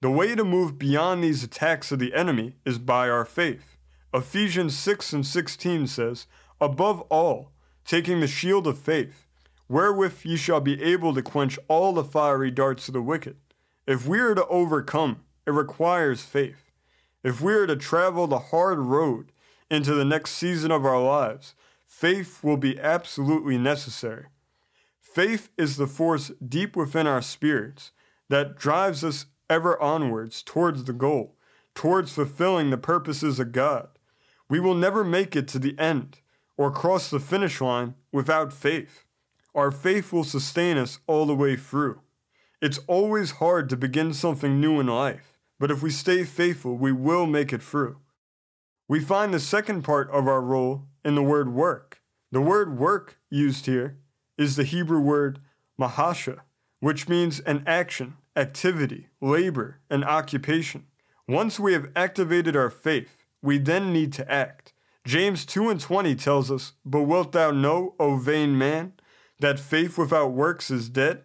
The 0.00 0.10
way 0.10 0.34
to 0.34 0.44
move 0.44 0.78
beyond 0.78 1.22
these 1.22 1.44
attacks 1.44 1.92
of 1.92 1.98
the 1.98 2.14
enemy 2.14 2.56
is 2.64 2.78
by 2.78 3.10
our 3.10 3.26
faith. 3.26 3.76
Ephesians 4.14 4.76
6 4.76 5.12
and 5.12 5.26
16 5.26 5.86
says, 5.86 6.26
Above 6.60 7.00
all, 7.02 7.52
taking 7.84 8.20
the 8.20 8.26
shield 8.26 8.66
of 8.66 8.78
faith, 8.78 9.26
wherewith 9.68 10.24
ye 10.24 10.36
shall 10.36 10.60
be 10.60 10.82
able 10.82 11.14
to 11.14 11.22
quench 11.22 11.58
all 11.68 11.92
the 11.92 12.04
fiery 12.04 12.50
darts 12.50 12.88
of 12.88 12.94
the 12.94 13.00
wicked. 13.02 13.36
If 13.86 14.06
we 14.06 14.18
are 14.18 14.34
to 14.34 14.46
overcome, 14.48 15.20
it 15.46 15.52
requires 15.52 16.22
faith. 16.22 16.70
If 17.22 17.40
we 17.40 17.54
are 17.54 17.66
to 17.66 17.76
travel 17.76 18.26
the 18.26 18.38
hard 18.38 18.78
road 18.78 19.32
into 19.70 19.94
the 19.94 20.04
next 20.04 20.32
season 20.32 20.70
of 20.70 20.84
our 20.84 21.02
lives, 21.02 21.54
faith 21.86 22.42
will 22.42 22.56
be 22.56 22.78
absolutely 22.78 23.56
necessary. 23.56 24.26
Faith 25.00 25.48
is 25.56 25.76
the 25.76 25.86
force 25.86 26.30
deep 26.46 26.76
within 26.76 27.06
our 27.06 27.22
spirits 27.22 27.92
that 28.28 28.56
drives 28.56 29.02
us 29.02 29.26
ever 29.48 29.80
onwards 29.82 30.42
towards 30.42 30.84
the 30.84 30.92
goal, 30.92 31.36
towards 31.74 32.12
fulfilling 32.12 32.70
the 32.70 32.78
purposes 32.78 33.40
of 33.40 33.52
God. 33.52 33.88
We 34.48 34.60
will 34.60 34.74
never 34.74 35.02
make 35.02 35.34
it 35.34 35.48
to 35.48 35.58
the 35.58 35.78
end 35.78 36.18
or 36.60 36.70
cross 36.70 37.08
the 37.08 37.18
finish 37.18 37.58
line 37.62 37.94
without 38.12 38.52
faith. 38.52 39.06
Our 39.54 39.70
faith 39.70 40.12
will 40.12 40.24
sustain 40.24 40.76
us 40.76 40.98
all 41.06 41.24
the 41.24 41.34
way 41.34 41.56
through. 41.56 42.02
It's 42.60 42.80
always 42.86 43.30
hard 43.30 43.70
to 43.70 43.78
begin 43.78 44.12
something 44.12 44.60
new 44.60 44.78
in 44.78 44.86
life, 44.86 45.38
but 45.58 45.70
if 45.70 45.82
we 45.82 45.88
stay 45.88 46.22
faithful, 46.22 46.76
we 46.76 46.92
will 46.92 47.24
make 47.24 47.54
it 47.54 47.62
through. 47.62 47.96
We 48.88 49.00
find 49.00 49.32
the 49.32 49.40
second 49.40 49.84
part 49.84 50.10
of 50.10 50.28
our 50.28 50.42
role 50.42 50.82
in 51.02 51.14
the 51.14 51.22
word 51.22 51.50
work. 51.50 52.02
The 52.30 52.42
word 52.42 52.78
work 52.78 53.16
used 53.30 53.64
here 53.64 53.96
is 54.36 54.56
the 54.56 54.64
Hebrew 54.64 55.00
word 55.00 55.38
mahasha, 55.80 56.40
which 56.80 57.08
means 57.08 57.40
an 57.40 57.62
action, 57.66 58.18
activity, 58.36 59.08
labor, 59.22 59.80
and 59.88 60.04
occupation. 60.04 60.84
Once 61.26 61.58
we 61.58 61.72
have 61.72 61.90
activated 61.96 62.54
our 62.54 62.68
faith, 62.68 63.24
we 63.40 63.56
then 63.56 63.94
need 63.94 64.12
to 64.12 64.30
act. 64.30 64.74
James 65.06 65.46
2 65.46 65.70
and 65.70 65.80
20 65.80 66.14
tells 66.14 66.50
us, 66.50 66.72
But 66.84 67.02
wilt 67.02 67.32
thou 67.32 67.50
know, 67.50 67.94
O 67.98 68.16
vain 68.16 68.56
man, 68.56 68.92
that 69.38 69.58
faith 69.58 69.96
without 69.96 70.32
works 70.32 70.70
is 70.70 70.88
dead? 70.88 71.22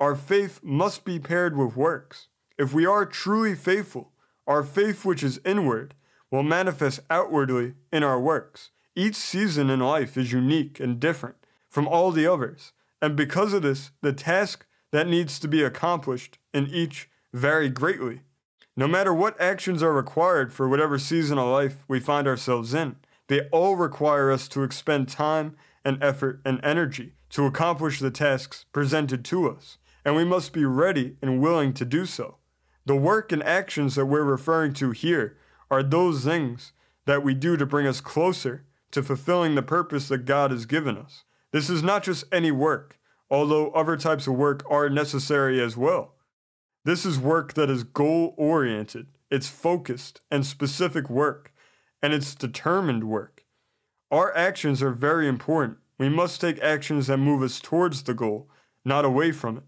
Our 0.00 0.14
faith 0.14 0.60
must 0.62 1.04
be 1.04 1.18
paired 1.18 1.56
with 1.56 1.76
works. 1.76 2.28
If 2.56 2.72
we 2.72 2.86
are 2.86 3.04
truly 3.04 3.54
faithful, 3.54 4.12
our 4.46 4.62
faith 4.62 5.04
which 5.04 5.22
is 5.22 5.40
inward 5.44 5.94
will 6.30 6.42
manifest 6.42 7.00
outwardly 7.10 7.74
in 7.92 8.02
our 8.02 8.18
works. 8.18 8.70
Each 8.96 9.14
season 9.14 9.70
in 9.70 9.80
life 9.80 10.16
is 10.16 10.32
unique 10.32 10.80
and 10.80 10.98
different 10.98 11.36
from 11.68 11.86
all 11.86 12.10
the 12.10 12.26
others, 12.26 12.72
and 13.00 13.14
because 13.14 13.52
of 13.52 13.62
this, 13.62 13.90
the 14.00 14.12
task 14.12 14.66
that 14.90 15.06
needs 15.06 15.38
to 15.38 15.48
be 15.48 15.62
accomplished 15.62 16.38
in 16.54 16.66
each 16.68 17.10
vary 17.32 17.68
greatly. 17.68 18.22
No 18.76 18.88
matter 18.88 19.12
what 19.12 19.40
actions 19.40 19.82
are 19.82 19.92
required 19.92 20.52
for 20.52 20.68
whatever 20.68 20.98
season 20.98 21.38
of 21.38 21.48
life 21.48 21.84
we 21.86 22.00
find 22.00 22.26
ourselves 22.26 22.72
in, 22.74 22.96
they 23.28 23.42
all 23.52 23.76
require 23.76 24.30
us 24.30 24.48
to 24.48 24.62
expend 24.62 25.08
time 25.08 25.56
and 25.84 26.02
effort 26.02 26.40
and 26.44 26.60
energy 26.62 27.14
to 27.30 27.46
accomplish 27.46 28.00
the 28.00 28.10
tasks 28.10 28.64
presented 28.72 29.24
to 29.26 29.48
us, 29.48 29.78
and 30.04 30.16
we 30.16 30.24
must 30.24 30.52
be 30.52 30.64
ready 30.64 31.16
and 31.22 31.40
willing 31.40 31.72
to 31.74 31.84
do 31.84 32.04
so. 32.06 32.38
The 32.86 32.96
work 32.96 33.32
and 33.32 33.42
actions 33.42 33.94
that 33.94 34.06
we're 34.06 34.22
referring 34.22 34.72
to 34.74 34.90
here 34.90 35.36
are 35.70 35.82
those 35.82 36.24
things 36.24 36.72
that 37.04 37.22
we 37.22 37.34
do 37.34 37.56
to 37.56 37.66
bring 37.66 37.86
us 37.86 38.00
closer 38.00 38.64
to 38.90 39.02
fulfilling 39.02 39.54
the 39.54 39.62
purpose 39.62 40.08
that 40.08 40.24
God 40.24 40.50
has 40.50 40.66
given 40.66 40.96
us. 40.96 41.24
This 41.52 41.68
is 41.68 41.82
not 41.82 42.02
just 42.02 42.24
any 42.32 42.50
work, 42.50 42.98
although 43.30 43.70
other 43.70 43.96
types 43.96 44.26
of 44.26 44.34
work 44.34 44.64
are 44.70 44.88
necessary 44.88 45.60
as 45.60 45.76
well. 45.76 46.14
This 46.84 47.04
is 47.04 47.18
work 47.18 47.52
that 47.54 47.68
is 47.68 47.84
goal 47.84 48.34
oriented, 48.38 49.08
it's 49.30 49.48
focused 49.48 50.22
and 50.30 50.46
specific 50.46 51.10
work, 51.10 51.52
and 52.02 52.12
it's 52.12 52.34
determined 52.34 53.04
work. 53.04 53.44
Our 54.10 54.34
actions 54.36 54.82
are 54.82 54.92
very 54.92 55.28
important. 55.28 55.78
We 55.98 56.08
must 56.08 56.40
take 56.40 56.60
actions 56.60 57.08
that 57.08 57.18
move 57.18 57.42
us 57.42 57.60
towards 57.60 58.02
the 58.02 58.14
goal, 58.14 58.48
not 58.84 59.04
away 59.04 59.32
from 59.32 59.58
it. 59.58 59.64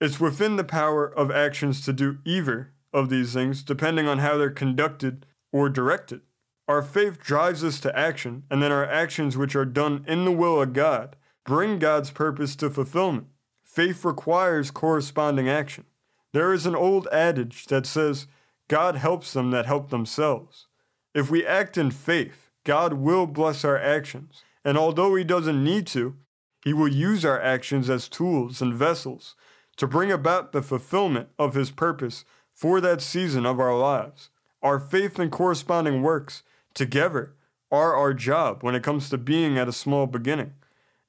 It's 0.00 0.18
within 0.18 0.56
the 0.56 0.64
power 0.64 1.06
of 1.06 1.30
actions 1.30 1.80
to 1.82 1.92
do 1.92 2.18
either 2.24 2.72
of 2.92 3.08
these 3.08 3.32
things, 3.32 3.62
depending 3.62 4.08
on 4.08 4.18
how 4.18 4.36
they're 4.36 4.50
conducted 4.50 5.24
or 5.52 5.68
directed. 5.68 6.22
Our 6.68 6.82
faith 6.82 7.20
drives 7.20 7.62
us 7.62 7.80
to 7.80 7.96
action, 7.98 8.44
and 8.50 8.62
then 8.62 8.72
our 8.72 8.84
actions, 8.84 9.36
which 9.36 9.54
are 9.54 9.64
done 9.64 10.04
in 10.08 10.24
the 10.24 10.32
will 10.32 10.60
of 10.60 10.72
God, 10.72 11.16
bring 11.44 11.78
God's 11.78 12.10
purpose 12.10 12.56
to 12.56 12.70
fulfillment. 12.70 13.28
Faith 13.62 14.04
requires 14.04 14.70
corresponding 14.70 15.48
action. 15.48 15.84
There 16.32 16.52
is 16.52 16.66
an 16.66 16.74
old 16.74 17.08
adage 17.12 17.66
that 17.66 17.86
says, 17.86 18.26
God 18.68 18.96
helps 18.96 19.32
them 19.32 19.50
that 19.50 19.66
help 19.66 19.90
themselves. 19.90 20.66
If 21.14 21.30
we 21.30 21.46
act 21.46 21.76
in 21.76 21.90
faith, 21.90 22.50
God 22.64 22.94
will 22.94 23.26
bless 23.26 23.64
our 23.64 23.78
actions. 23.78 24.42
And 24.64 24.78
although 24.78 25.14
He 25.14 25.24
doesn't 25.24 25.62
need 25.62 25.86
to, 25.88 26.16
He 26.64 26.72
will 26.72 26.88
use 26.88 27.24
our 27.24 27.40
actions 27.40 27.90
as 27.90 28.08
tools 28.08 28.62
and 28.62 28.74
vessels 28.74 29.34
to 29.76 29.86
bring 29.86 30.12
about 30.12 30.52
the 30.52 30.62
fulfillment 30.62 31.28
of 31.38 31.54
His 31.54 31.70
purpose 31.70 32.24
for 32.54 32.80
that 32.80 33.02
season 33.02 33.44
of 33.44 33.58
our 33.58 33.76
lives. 33.76 34.30
Our 34.62 34.78
faith 34.78 35.18
and 35.18 35.30
corresponding 35.30 36.02
works 36.02 36.42
together 36.74 37.34
are 37.70 37.96
our 37.96 38.14
job 38.14 38.62
when 38.62 38.74
it 38.74 38.82
comes 38.82 39.08
to 39.10 39.18
being 39.18 39.58
at 39.58 39.68
a 39.68 39.72
small 39.72 40.06
beginning. 40.06 40.52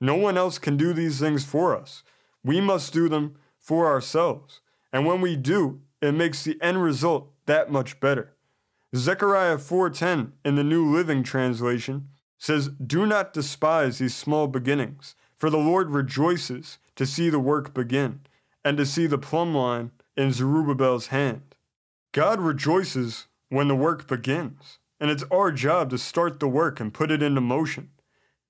No 0.02 0.16
one 0.16 0.38
else 0.38 0.58
can 0.58 0.76
do 0.76 0.94
these 0.94 1.20
things 1.20 1.46
for 1.46 1.78
us. 1.78 2.04
We 2.44 2.60
must 2.60 2.94
do 2.94 3.08
them 3.08 3.36
for 3.58 3.88
ourselves. 3.88 4.62
And 4.92 5.06
when 5.06 5.22
we 5.22 5.36
do, 5.36 5.82
it 6.02 6.14
makes 6.14 6.44
the 6.44 6.58
end 6.62 6.82
result 6.82 7.32
that 7.46 7.72
much 7.72 8.00
better. 8.00 8.34
Zechariah 8.96 9.58
4:10 9.58 10.34
in 10.46 10.56
the 10.56 10.64
New 10.64 10.86
Living 10.86 11.24
Translation 11.24 12.10
says, 12.38 12.70
"Do 12.70 13.08
not 13.08 13.34
despise 13.34 13.98
these 13.98 14.14
small 14.14 14.48
beginnings, 14.48 15.16
for 15.36 15.50
the 15.50 15.58
Lord 15.58 15.90
rejoices 15.90 16.78
to 16.96 17.08
see 17.08 17.30
the 17.30 17.40
work 17.40 17.74
begin 17.74 18.22
and 18.64 18.78
to 18.78 18.86
see 18.86 19.08
the 19.08 19.18
plumb 19.18 19.56
line 19.56 19.90
in 20.16 20.32
Zerubbabel's 20.32 21.08
hand." 21.08 21.56
God 22.12 22.40
rejoices 22.40 23.26
when 23.50 23.68
the 23.68 23.76
work 23.76 24.08
begins, 24.08 24.78
and 25.00 25.10
it's 25.10 25.24
our 25.32 25.52
job 25.52 25.90
to 25.90 25.98
start 25.98 26.40
the 26.40 26.48
work 26.48 26.80
and 26.80 26.94
put 26.94 27.10
it 27.10 27.24
into 27.24 27.42
motion. 27.42 27.90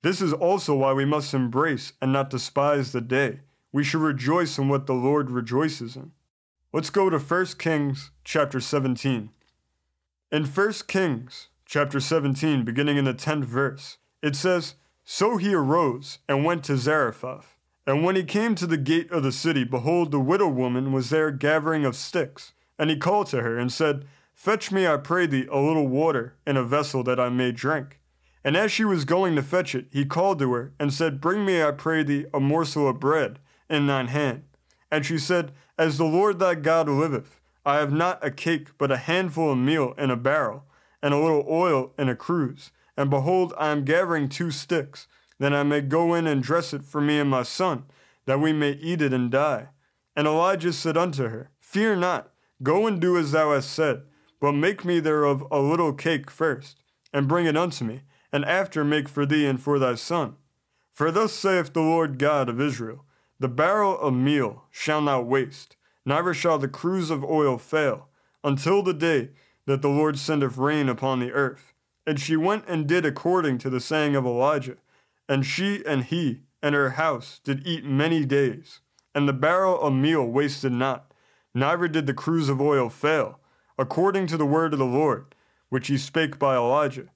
This 0.02 0.22
is 0.22 0.34
also 0.34 0.76
why 0.76 0.92
we 0.92 1.06
must 1.06 1.34
embrace 1.34 1.94
and 2.02 2.12
not 2.12 2.30
despise 2.30 2.92
the 2.92 3.00
day. 3.00 3.40
We 3.72 3.86
should 3.86 4.02
rejoice 4.02 4.60
in 4.60 4.68
what 4.68 4.88
the 4.88 4.94
Lord 4.94 5.32
rejoices 5.32 5.96
in. 5.96 6.12
Let's 6.74 6.90
go 6.90 7.10
to 7.10 7.18
1 7.18 7.58
Kings 7.60 8.12
chapter 8.26 8.60
17. 8.60 9.30
In 10.34 10.46
1 10.46 10.72
Kings 10.88 11.50
chapter 11.64 12.00
17, 12.00 12.66
beginning 12.66 12.98
in 12.98 13.06
the 13.06 13.14
10th 13.14 13.44
verse, 13.44 13.98
it 14.24 14.36
says, 14.36 14.74
So 15.04 15.38
he 15.38 15.54
arose 15.54 16.18
and 16.28 16.44
went 16.44 16.64
to 16.64 16.76
Zarephath. 16.76 17.56
And 17.86 18.04
when 18.04 18.16
he 18.16 18.24
came 18.24 18.56
to 18.56 18.66
the 18.66 18.76
gate 18.76 19.12
of 19.12 19.22
the 19.22 19.32
city, 19.32 19.64
behold, 19.64 20.10
the 20.10 20.20
widow 20.20 20.48
woman 20.48 20.92
was 20.92 21.12
there 21.12 21.30
gathering 21.30 21.86
of 21.86 21.96
sticks. 21.96 22.54
And 22.80 22.90
he 22.90 22.98
called 22.98 23.28
to 23.28 23.44
her 23.44 23.60
and 23.60 23.72
said, 23.72 24.06
Fetch 24.34 24.72
me, 24.72 24.88
I 24.88 24.98
pray 24.98 25.28
thee, 25.28 25.46
a 25.52 25.60
little 25.60 25.88
water 25.88 26.34
in 26.48 26.58
a 26.58 26.64
vessel 26.64 27.04
that 27.04 27.20
I 27.20 27.30
may 27.30 27.52
drink. 27.52 28.00
And 28.44 28.58
as 28.58 28.72
she 28.72 28.84
was 28.84 29.06
going 29.06 29.36
to 29.36 29.44
fetch 29.44 29.76
it, 29.76 29.86
he 29.92 30.04
called 30.04 30.40
to 30.40 30.52
her 30.52 30.74
and 30.80 30.92
said, 30.92 31.22
Bring 31.22 31.46
me, 31.46 31.62
I 31.62 31.70
pray 31.70 32.02
thee, 32.02 32.26
a 32.34 32.40
morsel 32.40 32.90
of 32.90 33.00
bread 33.00 33.38
in 33.70 33.86
thine 33.86 34.08
hand. 34.08 34.46
And 34.90 35.06
she 35.06 35.20
said, 35.20 35.52
As 35.78 36.00
the 36.00 36.06
Lord 36.06 36.40
thy 36.40 36.56
God 36.56 36.90
liveth, 36.90 37.40
I 37.66 37.78
have 37.78 37.92
not 37.92 38.26
a 38.26 38.32
cake, 38.32 38.78
but 38.78 38.92
a 38.92 38.98
handful 38.98 39.52
of 39.52 39.58
meal 39.58 39.94
in 39.98 40.12
a 40.12 40.16
barrel, 40.16 40.66
and 41.02 41.14
a 41.14 41.20
little 41.20 41.46
oil 41.50 41.94
in 41.98 42.10
a 42.10 42.16
cruse. 42.16 42.72
And 42.96 43.10
behold, 43.10 43.54
I 43.58 43.70
am 43.70 43.86
gathering 43.86 44.30
two 44.30 44.52
sticks, 44.52 45.08
that 45.40 45.54
I 45.54 45.64
may 45.64 45.82
go 45.82 46.14
in 46.14 46.28
and 46.28 46.44
dress 46.44 46.74
it 46.74 46.84
for 46.84 47.02
me 47.02 47.20
and 47.20 47.30
my 47.30 47.44
son, 47.44 47.86
that 48.26 48.40
we 48.40 48.54
may 48.54 48.72
eat 48.72 49.02
it 49.02 49.14
and 49.14 49.32
die. 49.32 49.70
And 50.16 50.28
Elijah 50.28 50.74
said 50.74 50.98
unto 50.98 51.30
her, 51.30 51.52
Fear 51.60 51.98
not, 51.98 52.32
go 52.62 52.86
and 52.86 53.00
do 53.02 53.18
as 53.18 53.32
thou 53.32 53.54
hast 53.54 53.72
said, 53.72 54.04
but 54.40 54.52
make 54.52 54.86
me 54.86 55.00
thereof 55.00 55.46
a 55.52 55.60
little 55.60 55.94
cake 55.94 56.30
first, 56.30 56.84
and 57.12 57.28
bring 57.28 57.46
it 57.46 57.58
unto 57.58 57.84
me 57.84 58.02
and 58.34 58.44
after 58.46 58.84
make 58.84 59.08
for 59.08 59.26
thee 59.26 59.46
and 59.46 59.62
for 59.62 59.78
thy 59.78 59.94
son. 59.94 60.36
For 60.92 61.12
thus 61.12 61.32
saith 61.32 61.72
the 61.72 61.82
Lord 61.82 62.18
God 62.18 62.50
of 62.50 62.60
Israel 62.60 63.06
The 63.40 63.48
barrel 63.48 63.98
of 64.00 64.14
meal 64.14 64.66
shall 64.72 65.02
not 65.02 65.28
waste, 65.28 65.78
neither 66.06 66.34
shall 66.34 66.58
the 66.58 66.68
cruse 66.68 67.10
of 67.10 67.24
oil 67.24 67.58
fail, 67.58 68.08
until 68.44 68.84
the 68.84 68.94
day 68.94 69.30
that 69.66 69.82
the 69.82 69.90
Lord 69.90 70.18
sendeth 70.18 70.58
rain 70.58 70.90
upon 70.90 71.20
the 71.20 71.32
earth. 71.32 71.74
And 72.06 72.20
she 72.20 72.36
went 72.36 72.66
and 72.68 72.88
did 72.88 73.06
according 73.06 73.60
to 73.60 73.70
the 73.70 73.80
saying 73.80 74.16
of 74.16 74.26
Elijah. 74.26 74.76
And 75.30 75.46
she 75.46 75.86
and 75.86 76.04
he 76.04 76.42
and 76.62 76.76
her 76.76 76.92
house 76.92 77.40
did 77.44 77.66
eat 77.66 77.86
many 77.86 78.26
days. 78.26 78.82
And 79.16 79.28
the 79.28 79.34
barrel 79.34 79.80
of 79.80 79.94
meal 79.94 80.26
wasted 80.26 80.74
not, 80.74 81.14
neither 81.54 81.88
did 81.88 82.08
the 82.08 82.14
cruse 82.14 82.50
of 82.50 82.60
oil 82.60 82.90
fail, 82.90 83.40
according 83.78 84.28
to 84.28 84.38
the 84.38 84.46
word 84.46 84.74
of 84.74 84.80
the 84.80 84.86
Lord, 84.86 85.36
which 85.70 85.88
he 85.88 85.98
spake 85.98 86.40
by 86.40 86.56
Elijah. 86.56 87.08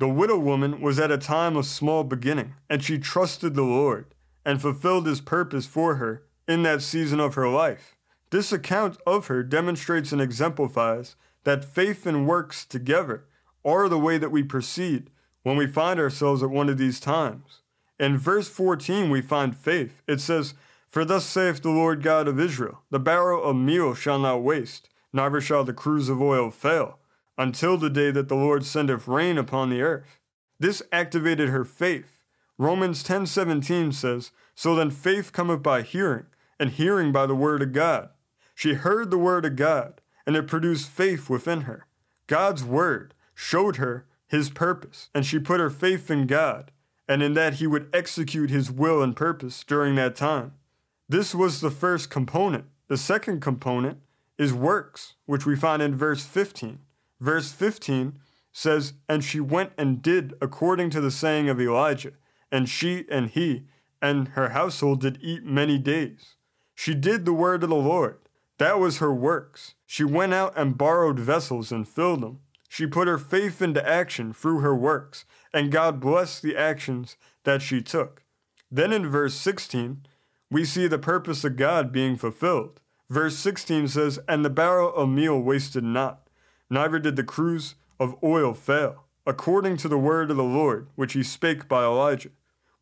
The 0.00 0.08
widow 0.08 0.38
woman 0.38 0.80
was 0.80 0.98
at 0.98 1.10
a 1.10 1.18
time 1.18 1.56
of 1.56 1.66
small 1.66 2.04
beginning, 2.04 2.54
and 2.68 2.82
she 2.82 2.98
trusted 2.98 3.54
the 3.54 3.62
Lord 3.62 4.14
and 4.44 4.60
fulfilled 4.60 5.06
his 5.06 5.20
purpose 5.20 5.66
for 5.66 5.96
her 5.96 6.24
in 6.48 6.62
that 6.64 6.82
season 6.82 7.20
of 7.20 7.34
her 7.34 7.48
life. 7.48 7.96
This 8.30 8.52
account 8.52 8.96
of 9.06 9.26
her 9.26 9.42
demonstrates 9.42 10.12
and 10.12 10.20
exemplifies 10.20 11.16
that 11.44 11.64
faith 11.64 12.06
and 12.06 12.28
works 12.28 12.64
together 12.64 13.24
are 13.64 13.88
the 13.88 13.98
way 13.98 14.18
that 14.18 14.30
we 14.30 14.42
proceed 14.42 15.10
when 15.42 15.56
we 15.56 15.66
find 15.66 15.98
ourselves 15.98 16.42
at 16.42 16.50
one 16.50 16.68
of 16.68 16.78
these 16.78 17.00
times. 17.00 17.60
In 17.98 18.16
verse 18.16 18.48
14, 18.48 19.10
we 19.10 19.20
find 19.20 19.56
faith. 19.56 20.00
It 20.06 20.20
says, 20.20 20.54
For 20.88 21.04
thus 21.04 21.26
saith 21.26 21.62
the 21.62 21.70
Lord 21.70 22.02
God 22.02 22.28
of 22.28 22.38
Israel, 22.38 22.82
The 22.90 23.00
barrel 23.00 23.42
of 23.42 23.56
meal 23.56 23.94
shall 23.94 24.18
not 24.18 24.42
waste, 24.42 24.88
neither 25.12 25.40
shall 25.40 25.64
the 25.64 25.72
cruse 25.72 26.08
of 26.08 26.22
oil 26.22 26.50
fail 26.50 26.98
until 27.36 27.78
the 27.78 27.90
day 27.90 28.10
that 28.10 28.28
the 28.28 28.36
Lord 28.36 28.64
sendeth 28.64 29.08
rain 29.08 29.38
upon 29.38 29.70
the 29.70 29.80
earth. 29.80 30.20
This 30.58 30.82
activated 30.92 31.48
her 31.48 31.64
faith. 31.64 32.20
Romans 32.58 33.02
10:17 33.02 33.92
says, 33.92 34.30
"So 34.54 34.74
then 34.74 34.90
faith 34.90 35.32
cometh 35.32 35.62
by 35.62 35.80
hearing, 35.80 36.26
and 36.58 36.70
hearing 36.70 37.12
by 37.12 37.24
the 37.24 37.34
word 37.34 37.62
of 37.62 37.72
God." 37.72 38.10
She 38.60 38.74
heard 38.74 39.10
the 39.10 39.16
word 39.16 39.46
of 39.46 39.56
God, 39.56 40.02
and 40.26 40.36
it 40.36 40.46
produced 40.46 40.90
faith 40.90 41.30
within 41.30 41.62
her. 41.62 41.86
God's 42.26 42.62
word 42.62 43.14
showed 43.34 43.76
her 43.76 44.04
his 44.26 44.50
purpose, 44.50 45.08
and 45.14 45.24
she 45.24 45.38
put 45.38 45.60
her 45.60 45.70
faith 45.70 46.10
in 46.10 46.26
God, 46.26 46.70
and 47.08 47.22
in 47.22 47.32
that 47.32 47.54
he 47.54 47.66
would 47.66 47.88
execute 47.94 48.50
his 48.50 48.70
will 48.70 49.02
and 49.02 49.16
purpose 49.16 49.64
during 49.64 49.94
that 49.94 50.14
time. 50.14 50.52
This 51.08 51.34
was 51.34 51.62
the 51.62 51.70
first 51.70 52.10
component. 52.10 52.66
The 52.88 52.98
second 52.98 53.40
component 53.40 53.96
is 54.36 54.52
works, 54.52 55.14
which 55.24 55.46
we 55.46 55.56
find 55.56 55.80
in 55.80 55.94
verse 55.94 56.26
15. 56.26 56.80
Verse 57.18 57.52
15 57.52 58.18
says, 58.52 58.92
And 59.08 59.24
she 59.24 59.40
went 59.40 59.72
and 59.78 60.02
did 60.02 60.34
according 60.42 60.90
to 60.90 61.00
the 61.00 61.10
saying 61.10 61.48
of 61.48 61.58
Elijah, 61.58 62.12
and 62.52 62.68
she 62.68 63.06
and 63.10 63.30
he 63.30 63.62
and 64.02 64.28
her 64.28 64.50
household 64.50 65.00
did 65.00 65.18
eat 65.22 65.46
many 65.46 65.78
days. 65.78 66.34
She 66.74 66.92
did 66.92 67.24
the 67.24 67.32
word 67.32 67.62
of 67.64 67.70
the 67.70 67.76
Lord. 67.76 68.18
That 68.60 68.78
was 68.78 68.98
her 68.98 69.14
works. 69.14 69.74
She 69.86 70.04
went 70.04 70.34
out 70.34 70.52
and 70.54 70.76
borrowed 70.76 71.18
vessels 71.18 71.72
and 71.72 71.88
filled 71.88 72.20
them. 72.20 72.40
She 72.68 72.86
put 72.86 73.08
her 73.08 73.16
faith 73.16 73.62
into 73.62 73.88
action 73.88 74.34
through 74.34 74.60
her 74.60 74.76
works, 74.76 75.24
and 75.50 75.72
God 75.72 75.98
blessed 75.98 76.42
the 76.42 76.58
actions 76.58 77.16
that 77.44 77.62
she 77.62 77.80
took. 77.80 78.22
Then 78.70 78.92
in 78.92 79.08
verse 79.08 79.32
16, 79.32 80.02
we 80.50 80.66
see 80.66 80.86
the 80.86 80.98
purpose 80.98 81.42
of 81.42 81.56
God 81.56 81.90
being 81.90 82.16
fulfilled. 82.16 82.80
Verse 83.08 83.38
16 83.38 83.88
says, 83.88 84.18
And 84.28 84.44
the 84.44 84.50
barrel 84.50 84.94
of 84.94 85.08
meal 85.08 85.40
wasted 85.40 85.82
not 85.82 86.28
neither 86.68 86.98
did 86.98 87.16
the 87.16 87.24
cruse 87.24 87.76
of 87.98 88.14
oil 88.22 88.52
fail, 88.52 89.06
according 89.26 89.78
to 89.78 89.88
the 89.88 89.98
word 89.98 90.30
of 90.30 90.36
the 90.36 90.44
Lord, 90.44 90.88
which 90.96 91.14
he 91.14 91.22
spake 91.22 91.66
by 91.66 91.82
Elijah. 91.82 92.30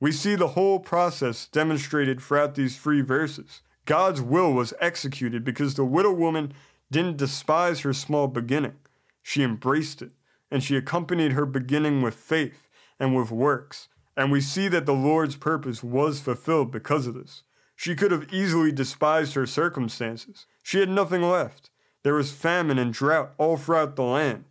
We 0.01 0.11
see 0.11 0.35
the 0.35 0.49
whole 0.49 0.81
process 0.81 1.47
demonstrated 1.47 2.21
throughout 2.21 2.57
these 2.57 2.77
three 2.77 3.01
verses. 3.01 3.63
God's 3.89 4.21
will 4.21 4.53
was 4.53 4.75
executed 4.83 5.45
because 5.45 5.75
the 5.75 5.85
widow 5.85 6.13
woman 6.13 6.53
didn't 6.91 7.17
despise 7.17 7.81
her 7.81 7.95
small 7.95 8.29
beginning. 8.29 8.77
She 9.23 9.43
embraced 9.43 10.03
it, 10.03 10.13
and 10.51 10.63
she 10.63 10.77
accompanied 10.77 11.33
her 11.33 11.47
beginning 11.47 12.03
with 12.03 12.15
faith 12.15 12.69
and 13.01 13.17
with 13.17 13.31
works. 13.31 13.89
And 14.15 14.31
we 14.31 14.43
see 14.43 14.69
that 14.69 14.85
the 14.85 14.93
Lord's 14.93 15.37
purpose 15.37 15.83
was 15.83 16.21
fulfilled 16.21 16.71
because 16.71 17.07
of 17.07 17.15
this. 17.15 17.45
She 17.77 17.97
could 17.97 18.11
have 18.11 18.31
easily 18.31 18.73
despised 18.73 19.33
her 19.33 19.47
circumstances. 19.47 20.45
She 20.63 20.81
had 20.81 20.91
nothing 20.91 21.23
left. 21.23 21.71
There 22.03 22.15
was 22.15 22.31
famine 22.31 22.79
and 22.79 22.93
drought 22.93 23.33
all 23.39 23.57
throughout 23.57 23.97
the 23.97 24.03
land. 24.03 24.45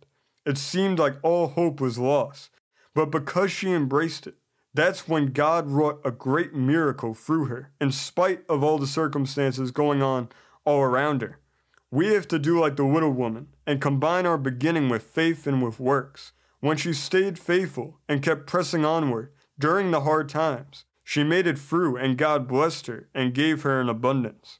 It 0.44 0.58
seemed 0.58 0.98
like 0.98 1.14
all 1.22 1.46
hope 1.46 1.80
was 1.80 1.96
lost. 1.96 2.50
But 2.92 3.12
because 3.12 3.52
she 3.52 3.70
embraced 3.70 4.26
it, 4.26 4.34
that's 4.78 5.08
when 5.08 5.32
God 5.32 5.70
wrought 5.70 6.00
a 6.04 6.10
great 6.10 6.54
miracle 6.54 7.12
through 7.12 7.46
her, 7.46 7.72
in 7.80 7.90
spite 7.90 8.44
of 8.48 8.62
all 8.62 8.78
the 8.78 8.86
circumstances 8.86 9.70
going 9.70 10.02
on 10.02 10.28
all 10.64 10.80
around 10.82 11.22
her. 11.22 11.40
We 11.90 12.08
have 12.08 12.28
to 12.28 12.38
do 12.38 12.60
like 12.60 12.76
the 12.76 12.84
widow 12.84 13.08
woman 13.08 13.48
and 13.66 13.80
combine 13.80 14.26
our 14.26 14.38
beginning 14.38 14.88
with 14.88 15.02
faith 15.02 15.46
and 15.46 15.62
with 15.62 15.80
works. 15.80 16.32
When 16.60 16.76
she 16.76 16.92
stayed 16.92 17.38
faithful 17.38 17.98
and 18.08 18.22
kept 18.22 18.46
pressing 18.46 18.84
onward 18.84 19.32
during 19.58 19.90
the 19.90 20.02
hard 20.02 20.28
times, 20.28 20.84
she 21.02 21.24
made 21.24 21.46
it 21.46 21.58
through 21.58 21.96
and 21.96 22.18
God 22.18 22.46
blessed 22.46 22.86
her 22.88 23.08
and 23.14 23.34
gave 23.34 23.62
her 23.62 23.80
an 23.80 23.88
abundance. 23.88 24.58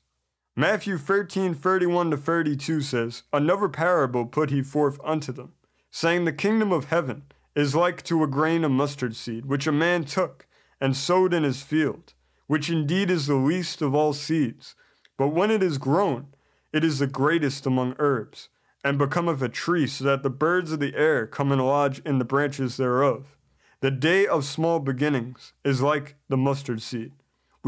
Matthew 0.56 0.98
13, 0.98 1.54
31 1.54 2.10
to 2.10 2.16
32 2.16 2.80
says, 2.80 3.22
Another 3.32 3.68
parable 3.68 4.24
put 4.26 4.50
he 4.50 4.62
forth 4.62 4.98
unto 5.04 5.30
them, 5.30 5.52
saying, 5.90 6.24
The 6.24 6.32
kingdom 6.32 6.72
of 6.72 6.86
heaven 6.86 7.24
is 7.58 7.74
like 7.74 8.02
to 8.04 8.22
a 8.22 8.26
grain 8.26 8.64
of 8.64 8.70
mustard 8.70 9.16
seed, 9.16 9.46
which 9.46 9.66
a 9.66 9.72
man 9.72 10.04
took 10.04 10.46
and 10.80 10.96
sowed 10.96 11.34
in 11.34 11.42
his 11.42 11.62
field, 11.62 12.14
which 12.46 12.70
indeed 12.70 13.10
is 13.10 13.26
the 13.26 13.34
least 13.34 13.82
of 13.82 13.94
all 13.94 14.12
seeds. 14.12 14.74
But 15.16 15.28
when 15.28 15.50
it 15.50 15.62
is 15.62 15.78
grown, 15.78 16.28
it 16.72 16.84
is 16.84 17.00
the 17.00 17.06
greatest 17.06 17.66
among 17.66 17.96
herbs, 17.98 18.48
and 18.84 18.96
becometh 18.96 19.42
a 19.42 19.48
tree, 19.48 19.86
so 19.86 20.04
that 20.04 20.22
the 20.22 20.30
birds 20.30 20.72
of 20.72 20.80
the 20.80 20.94
air 20.94 21.26
come 21.26 21.50
and 21.50 21.64
lodge 21.64 22.00
in 22.06 22.18
the 22.18 22.24
branches 22.24 22.76
thereof. 22.76 23.36
The 23.80 23.90
day 23.90 24.26
of 24.26 24.44
small 24.44 24.78
beginnings 24.78 25.52
is 25.64 25.82
like 25.82 26.16
the 26.28 26.36
mustard 26.36 26.80
seed 26.80 27.12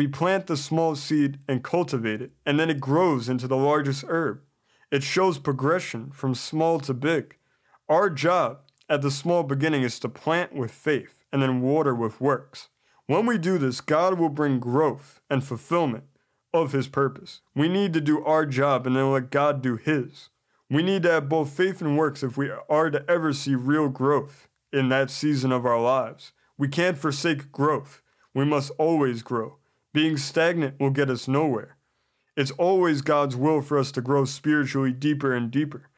we 0.00 0.07
plant 0.07 0.46
the 0.46 0.57
small 0.57 0.94
seed 0.94 1.40
and 1.48 1.62
cultivate 1.62 2.22
it, 2.22 2.31
and 2.46 2.59
then 2.59 2.70
it 2.70 2.81
grows 2.81 3.29
into 3.29 3.46
the 3.46 3.57
largest 3.57 4.05
herb. 4.09 4.40
It 4.90 5.03
shows 5.03 5.38
progression 5.38 6.11
from 6.11 6.35
small 6.35 6.81
to 6.81 6.94
big. 6.94 7.37
Our 7.88 8.09
job 8.09 8.61
at 8.90 9.03
the 9.03 9.11
small 9.11 9.44
beginning 9.44 9.83
is 9.83 10.00
to 10.00 10.09
plant 10.09 10.53
with 10.53 10.72
faith 10.72 11.24
and 11.33 11.40
then 11.40 11.62
water 11.62 11.94
with 11.94 12.20
works. 12.20 12.68
When 13.07 13.24
we 13.24 13.38
do 13.38 13.57
this, 13.57 13.81
God 13.81 14.18
will 14.18 14.29
bring 14.29 14.59
growth 14.59 15.20
and 15.31 15.44
fulfillment 15.44 16.05
of 16.53 16.72
His 16.72 16.88
purpose. 16.88 17.40
We 17.55 17.68
need 17.68 17.92
to 17.92 18.00
do 18.00 18.24
our 18.24 18.44
job 18.44 18.87
and 18.87 18.96
then 18.96 19.12
let 19.12 19.31
God 19.31 19.62
do 19.62 19.76
His. 19.76 20.29
We 20.68 20.83
need 20.83 21.05
to 21.05 21.11
have 21.11 21.29
both 21.29 21.50
faith 21.50 21.81
and 21.81 21.96
works 21.96 22.22
if 22.22 22.37
we 22.37 22.50
are 22.68 22.90
to 22.90 23.09
ever 23.09 23.33
see 23.33 23.55
real 23.55 23.88
growth 23.88 24.48
in 24.72 24.88
that 24.88 25.11
season 25.11 25.53
of 25.53 25.64
our 25.64 25.81
lives. 25.81 26.33
We 26.59 26.68
can't 26.68 26.98
forsake 26.98 27.50
growth. 27.53 28.03
We 28.35 28.44
must 28.44 28.70
always 28.79 29.22
grow. 29.22 29.59
Being 29.92 30.16
stagnant 30.16 30.79
will 30.79 30.90
get 30.90 31.11
us 31.11 31.26
nowhere. 31.26 31.76
It's 32.37 32.53
always 32.53 33.03
God's 33.03 33.37
will 33.37 33.61
for 33.61 33.79
us 33.79 33.90
to 33.92 34.00
grow 34.00 34.24
spiritually 34.24 34.92
deeper 34.92 35.35
and 35.35 35.50
deeper. 35.50 35.89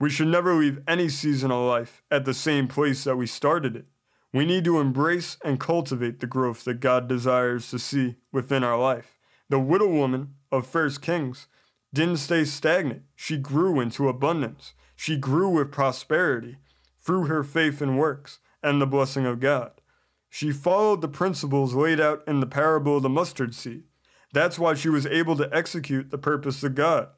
We 0.00 0.08
should 0.08 0.28
never 0.28 0.54
leave 0.54 0.80
any 0.88 1.10
season 1.10 1.50
of 1.50 1.66
life 1.66 2.02
at 2.10 2.24
the 2.24 2.32
same 2.32 2.68
place 2.68 3.04
that 3.04 3.16
we 3.16 3.26
started 3.26 3.76
it. 3.76 3.84
We 4.32 4.46
need 4.46 4.64
to 4.64 4.80
embrace 4.80 5.36
and 5.44 5.60
cultivate 5.60 6.20
the 6.20 6.26
growth 6.26 6.64
that 6.64 6.80
God 6.80 7.06
desires 7.06 7.68
to 7.70 7.78
see 7.78 8.16
within 8.32 8.64
our 8.64 8.78
life. 8.78 9.18
The 9.50 9.58
widow 9.58 9.88
woman 9.88 10.36
of 10.50 10.74
1 10.74 10.90
Kings 11.02 11.48
didn't 11.92 12.16
stay 12.16 12.46
stagnant. 12.46 13.02
She 13.14 13.36
grew 13.36 13.78
into 13.78 14.08
abundance. 14.08 14.72
She 14.96 15.18
grew 15.18 15.50
with 15.50 15.70
prosperity 15.70 16.56
through 16.98 17.26
her 17.26 17.44
faith 17.44 17.82
and 17.82 17.98
works 17.98 18.38
and 18.62 18.80
the 18.80 18.86
blessing 18.86 19.26
of 19.26 19.38
God. 19.38 19.72
She 20.30 20.50
followed 20.50 21.02
the 21.02 21.08
principles 21.08 21.74
laid 21.74 22.00
out 22.00 22.22
in 22.26 22.40
the 22.40 22.46
parable 22.46 22.96
of 22.96 23.02
the 23.02 23.08
mustard 23.10 23.54
seed. 23.54 23.82
That's 24.32 24.58
why 24.58 24.74
she 24.74 24.88
was 24.88 25.04
able 25.06 25.36
to 25.36 25.54
execute 25.54 26.10
the 26.10 26.18
purpose 26.18 26.62
of 26.62 26.74
God. 26.74 27.08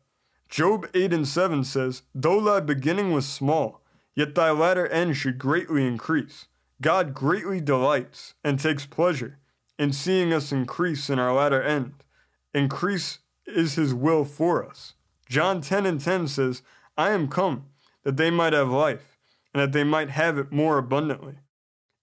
Job 0.53 0.87
8 0.93 1.15
and 1.15 1.27
7 1.27 1.65
says, 1.65 2.03
Though 2.15 2.43
thy 2.43 2.61
beginning 2.61 3.11
was 3.11 3.27
small, 3.27 3.81
yet 4.15 4.35
thy 4.35 4.51
latter 4.51 4.87
end 4.89 5.17
should 5.17 5.39
greatly 5.39 5.87
increase. 5.87 6.45
God 6.83 7.15
greatly 7.15 7.59
delights 7.59 8.35
and 8.45 8.61
takes 8.61 8.85
pleasure 8.85 9.39
in 9.79 9.95
seeing 9.95 10.31
us 10.31 10.53
increase 10.53 11.09
in 11.09 11.19
our 11.19 11.33
latter 11.33 11.63
end. 11.63 11.95
Increase 12.53 13.21
is 13.47 13.77
his 13.77 13.95
will 13.95 14.27
for 14.27 14.63
us. 14.63 14.93
John 15.27 15.63
10 15.63 15.87
and 15.87 15.99
10 15.99 16.29
says, 16.29 16.61
I 16.99 17.13
am 17.13 17.29
come 17.29 17.65
that 18.03 18.19
they 18.19 18.31
might 18.31 18.53
have 18.53 18.69
life, 18.69 19.17
and 19.55 19.63
that 19.63 19.73
they 19.73 19.85
might 19.85 20.11
have 20.11 20.37
it 20.37 20.53
more 20.53 20.77
abundantly. 20.77 21.37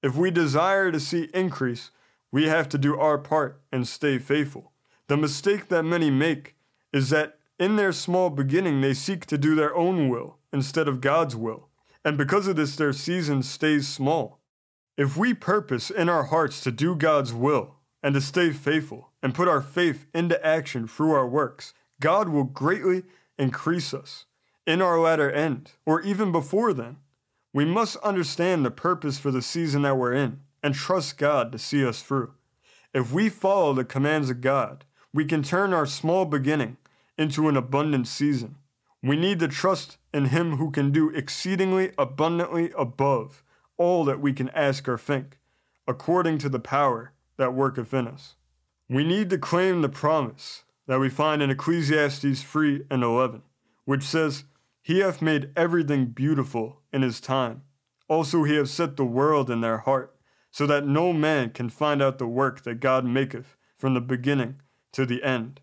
If 0.02 0.16
we 0.16 0.32
desire 0.32 0.92
to 0.92 1.00
see 1.00 1.30
increase, 1.36 1.92
we 2.32 2.48
have 2.48 2.68
to 2.70 2.80
do 2.80 2.98
our 2.98 3.20
part 3.20 3.62
and 3.72 3.88
stay 3.88 4.18
faithful. 4.18 4.72
The 5.06 5.18
mistake 5.18 5.68
that 5.68 5.84
many 5.84 6.10
make 6.10 6.56
is 6.92 7.12
that 7.12 7.39
in 7.60 7.76
their 7.76 7.92
small 7.92 8.30
beginning 8.30 8.82
they 8.82 8.94
seek 8.94 9.26
to 9.28 9.38
do 9.38 9.54
their 9.54 9.76
own 9.76 10.10
will 10.10 10.38
instead 10.52 10.88
of 10.88 11.02
God's 11.02 11.36
will, 11.36 11.68
and 12.04 12.18
because 12.18 12.48
of 12.48 12.56
this, 12.56 12.76
their 12.76 12.94
season 12.94 13.44
stays 13.44 13.88
small. 13.88 14.40
If 14.98 15.16
we 15.16 15.34
purpose 15.34 15.90
in 15.90 16.10
our 16.10 16.24
hearts 16.24 16.62
to 16.62 16.72
do 16.72 16.96
God's 16.96 17.34
will 17.34 17.76
and 18.02 18.14
to 18.16 18.22
stay 18.22 18.52
faithful 18.52 19.12
and 19.22 19.36
put 19.36 19.48
our 19.48 19.62
faith 19.62 20.06
into 20.14 20.44
action 20.46 20.88
through 20.88 21.12
our 21.12 21.28
works, 21.28 21.74
God 22.00 22.30
will 22.30 22.46
greatly 22.46 23.04
increase 23.38 23.94
us 23.94 24.26
in 24.66 24.82
our 24.82 25.00
latter 25.00 25.32
end, 25.32 25.72
or 25.86 26.02
even 26.02 26.32
before 26.32 26.74
then. 26.74 26.98
We 27.54 27.66
must 27.66 27.98
understand 27.98 28.64
the 28.64 28.72
purpose 28.72 29.18
for 29.18 29.32
the 29.32 29.42
season 29.42 29.82
that 29.82 29.98
we're 29.98 30.14
in 30.14 30.42
and 30.62 30.76
trust 30.76 31.18
God 31.18 31.52
to 31.52 31.58
see 31.58 31.86
us 31.86 32.02
through. 32.02 32.34
If 32.94 33.12
we 33.12 33.30
follow 33.30 33.74
the 33.74 33.86
commands 33.86 34.30
of 34.30 34.42
God, 34.42 34.86
we 35.14 35.26
can 35.26 35.42
turn 35.42 35.74
our 35.74 35.86
small 35.86 36.26
beginning 36.26 36.78
into 37.20 37.50
an 37.50 37.58
abundant 37.58 38.08
season. 38.08 38.56
We 39.04 39.16
need 39.16 39.40
to 39.40 39.48
trust 39.48 39.98
in 40.14 40.26
Him 40.26 40.56
who 40.56 40.72
can 40.72 40.92
do 40.92 41.10
exceedingly 41.10 41.92
abundantly 41.98 42.72
above 42.78 43.44
all 43.78 44.04
that 44.06 44.20
we 44.20 44.34
can 44.34 44.50
ask 44.50 44.88
or 44.88 44.98
think, 44.98 45.38
according 45.88 46.38
to 46.40 46.50
the 46.50 46.60
power 46.60 47.14
that 47.38 47.54
worketh 47.54 47.94
in 47.94 48.08
us. 48.08 48.36
We 48.90 49.04
need 49.04 49.30
to 49.30 49.38
claim 49.38 49.82
the 49.82 49.90
promise 49.90 50.64
that 50.88 51.00
we 51.00 51.10
find 51.10 51.42
in 51.42 51.50
Ecclesiastes 51.50 52.42
3 52.42 52.86
and 52.90 53.04
11, 53.04 53.44
which 53.86 54.04
says, 54.04 54.46
He 54.82 55.00
hath 55.00 55.22
made 55.22 55.52
everything 55.56 56.08
beautiful 56.08 56.82
in 56.92 57.02
his 57.02 57.22
time. 57.22 57.64
Also, 58.08 58.44
he 58.44 58.56
hath 58.56 58.70
set 58.70 58.98
the 58.98 59.06
world 59.06 59.50
in 59.50 59.62
their 59.62 59.80
heart, 59.80 60.16
so 60.52 60.66
that 60.66 60.88
no 60.88 61.14
man 61.14 61.52
can 61.52 61.70
find 61.70 62.02
out 62.02 62.18
the 62.18 62.28
work 62.28 62.64
that 62.64 62.80
God 62.80 63.06
maketh 63.06 63.56
from 63.78 63.94
the 63.94 64.02
beginning 64.02 64.62
to 64.94 65.06
the 65.06 65.24
end. 65.24 65.62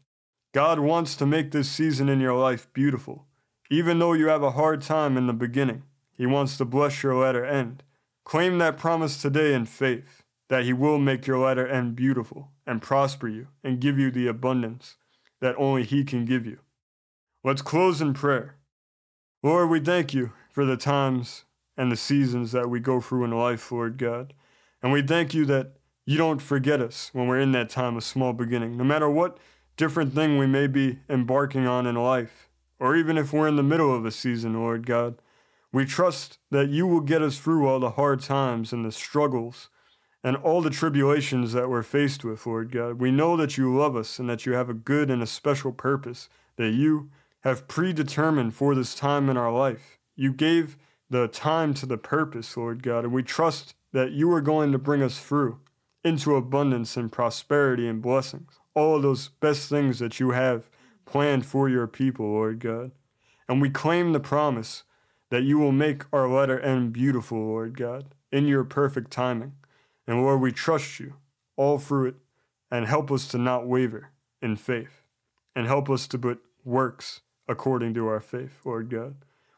God 0.57 0.79
wants 0.79 1.17
to 1.17 1.27
make 1.27 1.51
this 1.51 1.71
season 1.71 2.09
in 2.09 2.19
your 2.19 2.33
life 2.33 2.67
beautiful. 2.73 3.27
Even 3.69 3.99
though 3.99 4.15
you 4.15 4.29
have 4.29 4.43
a 4.43 4.53
hard 4.53 4.81
time 4.81 5.19
in 5.19 5.27
the 5.27 5.35
beginning, 5.35 5.83
He 6.17 6.25
wants 6.25 6.57
to 6.57 6.65
bless 6.65 7.03
your 7.03 7.15
latter 7.15 7.45
end. 7.45 7.83
Claim 8.25 8.57
that 8.57 8.79
promise 8.79 9.21
today 9.21 9.53
in 9.53 9.67
faith 9.67 10.23
that 10.49 10.65
He 10.65 10.73
will 10.73 10.99
make 10.99 11.27
your 11.27 11.39
latter 11.41 11.69
end 11.69 11.95
beautiful 11.95 12.53
and 12.67 12.81
prosper 12.81 13.29
you 13.29 13.49
and 13.63 13.83
give 13.83 13.99
you 13.99 14.11
the 14.11 14.29
abundance 14.29 14.97
that 15.43 15.55
only 15.59 15.85
He 15.85 16.05
can 16.05 16.25
give 16.25 16.47
you. 16.47 16.61
Let's 17.45 17.61
close 17.61 18.01
in 18.01 18.15
prayer. 18.15 18.57
Lord, 19.43 19.69
we 19.69 19.81
thank 19.81 20.15
you 20.15 20.33
for 20.51 20.65
the 20.65 20.79
times 20.79 21.45
and 21.77 21.93
the 21.93 21.99
seasons 21.99 22.53
that 22.53 22.71
we 22.71 22.81
go 22.81 23.03
through 23.03 23.25
in 23.25 23.31
life, 23.31 23.71
Lord 23.71 23.99
God. 23.99 24.33
And 24.83 24.91
we 24.91 25.03
thank 25.03 25.35
you 25.35 25.45
that 25.45 25.73
you 26.07 26.17
don't 26.17 26.41
forget 26.41 26.81
us 26.81 27.11
when 27.13 27.29
we're 27.29 27.41
in 27.41 27.53
that 27.53 27.69
time 27.69 27.99
of 27.99 28.05
small 28.05 28.33
beginning, 28.33 28.79
no 28.79 28.85
matter 28.85 29.11
what 29.11 29.37
different 29.77 30.15
thing 30.15 30.39
we 30.39 30.47
may 30.47 30.67
be 30.67 30.99
embarking 31.09 31.67
on 31.67 31.87
in 31.87 31.95
life, 31.97 32.49
or 32.79 32.97
even 32.97 33.19
if 33.19 33.33
we're 33.33 33.49
in 33.49 33.57
the 33.57 33.63
middle 33.63 33.95
of 33.95 34.05
a 34.05 34.11
season, 34.11 34.55
Lord 34.55 34.87
God. 34.87 35.17
We 35.73 35.85
trust 35.85 36.39
that 36.51 36.69
you 36.69 36.87
will 36.87 37.01
get 37.01 37.23
us 37.23 37.39
through 37.39 37.67
all 37.67 37.81
the 37.81 37.91
hard 37.91 38.23
times 38.23 38.73
and 38.73 38.85
the 38.85 38.93
struggles 38.93 39.69
and 40.25 40.37
all 40.37 40.61
the 40.63 40.71
tribulations 40.71 41.53
that 41.53 41.69
we're 41.69 41.83
faced 41.83 42.25
with, 42.25 42.47
Lord 42.47 42.73
God. 42.73 43.01
We 43.01 43.11
know 43.11 43.37
that 43.37 43.59
you 43.59 43.77
love 43.77 43.95
us 43.95 44.19
and 44.19 44.29
that 44.31 44.47
you 44.47 44.53
have 44.55 44.71
a 44.71 44.75
good 44.75 45.11
and 45.11 45.23
a 45.23 45.27
special 45.27 45.73
purpose 45.73 46.29
that 46.57 46.73
you 46.73 47.11
have 47.43 47.69
predetermined 47.69 48.55
for 48.55 48.75
this 48.75 48.95
time 48.95 49.29
in 49.29 49.37
our 49.37 49.53
life. 49.53 49.99
You 50.17 50.33
gave 50.33 50.77
the 51.09 51.29
time 51.29 51.75
to 51.75 51.87
the 51.87 51.99
purpose, 51.99 52.57
Lord 52.57 52.83
God, 52.83 53.05
and 53.05 53.13
we 53.13 53.23
trust 53.23 53.75
that 53.93 54.13
you 54.13 54.33
are 54.33 54.41
going 54.41 54.73
to 54.73 54.79
bring 54.79 55.03
us 55.03 55.21
through 55.21 55.61
into 56.03 56.35
abundance 56.35 56.97
and 56.97 57.13
prosperity 57.13 57.87
and 57.87 58.03
blessings. 58.03 58.59
All 58.77 59.01
those 59.01 59.29
best 59.41 59.69
things 59.69 59.99
that 59.99 60.21
you 60.21 60.31
have 60.31 60.71
planned 61.05 61.47
for 61.47 61.69
your 61.69 61.89
people, 61.89 62.27
Lord 62.27 62.61
God. 62.61 62.93
And 63.49 63.61
we 63.61 63.71
claim 63.71 64.13
the 64.13 64.21
promise 64.21 64.85
that 65.31 65.43
you 65.43 65.59
will 65.59 65.73
make 65.73 66.03
our 66.13 66.29
letter 66.29 66.61
end 66.61 66.93
beautiful, 66.93 67.39
Lord 67.39 67.77
God, 67.77 68.15
in 68.31 68.47
your 68.47 68.63
perfect 68.63 69.11
timing. 69.11 69.55
And 70.07 70.23
Lord, 70.23 70.41
we 70.41 70.53
trust 70.53 71.01
you 71.01 71.15
all 71.57 71.79
through 71.79 72.07
it 72.07 72.15
and 72.71 72.87
help 72.87 73.11
us 73.11 73.27
to 73.29 73.39
not 73.39 73.67
waver 73.67 74.11
in 74.41 74.57
faith 74.57 75.03
and 75.55 75.67
help 75.67 75.89
us 75.91 76.07
to 76.09 76.19
put 76.19 76.43
works 76.65 77.23
according 77.49 77.95
to 77.95 78.07
our 78.07 78.21
faith, 78.21 78.61
Lord 78.65 78.91
God. 78.91 79.17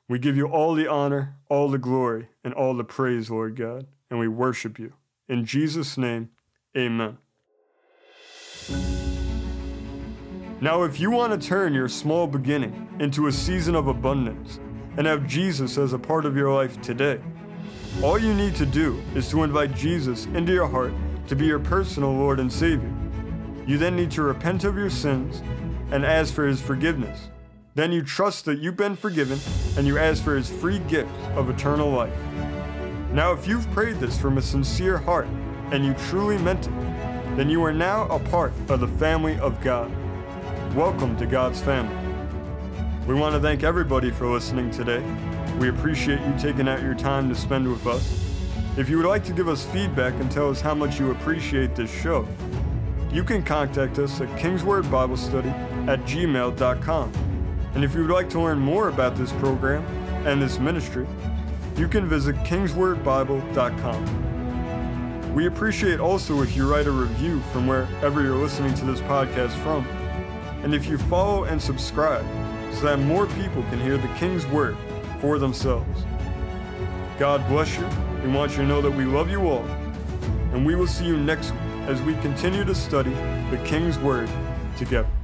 We 0.08 0.18
give 0.18 0.36
you 0.36 0.46
all 0.46 0.74
the 0.74 0.86
honor, 0.86 1.36
all 1.50 1.68
the 1.68 1.78
glory, 1.78 2.28
and 2.42 2.54
all 2.54 2.74
the 2.74 2.84
praise, 2.84 3.30
Lord 3.30 3.56
God, 3.56 3.86
and 4.10 4.18
we 4.18 4.28
worship 4.28 4.78
you. 4.78 4.94
In 5.28 5.44
Jesus' 5.44 5.98
name, 5.98 6.30
Amen. 6.76 7.18
Now, 10.60 10.82
if 10.82 10.98
you 10.98 11.10
want 11.10 11.40
to 11.40 11.48
turn 11.48 11.72
your 11.72 11.88
small 11.88 12.26
beginning 12.26 12.88
into 12.98 13.28
a 13.28 13.32
season 13.32 13.74
of 13.74 13.86
abundance 13.86 14.58
and 14.96 15.06
have 15.06 15.26
Jesus 15.26 15.78
as 15.78 15.92
a 15.92 15.98
part 15.98 16.26
of 16.26 16.36
your 16.36 16.52
life 16.52 16.80
today, 16.82 17.20
all 18.02 18.18
you 18.18 18.34
need 18.34 18.54
to 18.56 18.66
do 18.66 19.00
is 19.14 19.28
to 19.30 19.42
invite 19.42 19.74
Jesus 19.74 20.26
into 20.26 20.52
your 20.52 20.66
heart 20.66 20.92
to 21.28 21.36
be 21.36 21.46
your 21.46 21.58
personal 21.58 22.12
Lord 22.12 22.40
and 22.40 22.52
Savior. 22.52 22.92
You 23.66 23.78
then 23.78 23.96
need 23.96 24.10
to 24.12 24.22
repent 24.22 24.64
of 24.64 24.76
your 24.76 24.90
sins 24.90 25.42
and 25.90 26.04
ask 26.04 26.32
for 26.32 26.46
His 26.46 26.60
forgiveness. 26.60 27.28
Then 27.74 27.92
you 27.92 28.02
trust 28.02 28.44
that 28.46 28.58
you've 28.58 28.76
been 28.76 28.96
forgiven 28.96 29.38
and 29.76 29.86
you 29.86 29.98
ask 29.98 30.22
for 30.22 30.34
His 30.34 30.48
free 30.50 30.80
gift 30.80 31.10
of 31.36 31.50
eternal 31.50 31.90
life. 31.90 32.16
Now, 33.12 33.32
if 33.32 33.46
you've 33.46 33.70
prayed 33.70 33.96
this 33.96 34.18
from 34.18 34.38
a 34.38 34.42
sincere 34.42 34.98
heart, 34.98 35.28
and 35.70 35.84
you 35.84 35.94
truly 36.08 36.38
meant 36.38 36.66
it, 36.66 36.72
then 37.38 37.48
you 37.48 37.62
are 37.62 37.72
now 37.72 38.08
a 38.08 38.18
part 38.18 38.52
of 38.68 38.80
the 38.80 38.88
family 38.88 39.38
of 39.38 39.60
God. 39.60 39.92
Welcome 40.74 41.16
to 41.18 41.26
God's 41.26 41.60
family. 41.60 41.94
We 43.06 43.14
want 43.14 43.32
to 43.36 43.40
thank 43.40 43.62
everybody 43.62 44.10
for 44.10 44.26
listening 44.26 44.72
today. 44.72 45.04
We 45.60 45.68
appreciate 45.68 46.20
you 46.20 46.34
taking 46.36 46.66
out 46.66 46.82
your 46.82 46.94
time 46.94 47.28
to 47.28 47.36
spend 47.36 47.68
with 47.68 47.86
us. 47.86 48.24
If 48.76 48.88
you 48.88 48.96
would 48.96 49.06
like 49.06 49.22
to 49.24 49.32
give 49.32 49.48
us 49.48 49.64
feedback 49.66 50.14
and 50.14 50.28
tell 50.32 50.50
us 50.50 50.60
how 50.60 50.74
much 50.74 50.98
you 50.98 51.12
appreciate 51.12 51.76
this 51.76 51.92
show, 51.92 52.26
you 53.12 53.22
can 53.22 53.44
contact 53.44 54.00
us 54.00 54.20
at 54.20 54.28
Kingsword 54.36 54.90
Bible 54.90 55.16
Study 55.16 55.50
at 55.86 56.00
gmail.com. 56.06 57.12
And 57.74 57.84
if 57.84 57.94
you 57.94 58.00
would 58.00 58.10
like 58.10 58.30
to 58.30 58.40
learn 58.40 58.58
more 58.58 58.88
about 58.88 59.14
this 59.14 59.30
program 59.34 59.84
and 60.26 60.42
this 60.42 60.58
ministry, 60.58 61.06
you 61.76 61.86
can 61.86 62.08
visit 62.08 62.34
kingswordbible.com. 62.38 64.27
We 65.34 65.46
appreciate 65.46 66.00
also 66.00 66.42
if 66.42 66.56
you 66.56 66.68
write 66.68 66.86
a 66.86 66.90
review 66.90 67.40
from 67.52 67.66
wherever 67.66 68.22
you're 68.22 68.36
listening 68.36 68.74
to 68.74 68.84
this 68.84 69.00
podcast 69.02 69.52
from. 69.62 69.86
And 70.62 70.74
if 70.74 70.86
you 70.86 70.98
follow 70.98 71.44
and 71.44 71.60
subscribe 71.60 72.24
so 72.74 72.82
that 72.82 72.98
more 72.98 73.26
people 73.26 73.62
can 73.64 73.80
hear 73.80 73.96
the 73.96 74.08
King's 74.14 74.46
Word 74.46 74.76
for 75.20 75.38
themselves. 75.38 76.04
God 77.18 77.46
bless 77.48 77.76
you. 77.76 77.88
We 78.22 78.30
want 78.30 78.52
you 78.52 78.58
to 78.58 78.66
know 78.66 78.80
that 78.80 78.90
we 78.90 79.04
love 79.04 79.30
you 79.30 79.48
all. 79.48 79.64
And 80.52 80.64
we 80.64 80.74
will 80.74 80.86
see 80.86 81.04
you 81.04 81.16
next 81.16 81.50
week 81.52 81.60
as 81.88 82.02
we 82.02 82.14
continue 82.16 82.64
to 82.64 82.74
study 82.74 83.14
the 83.50 83.60
King's 83.64 83.98
Word 83.98 84.28
together. 84.76 85.17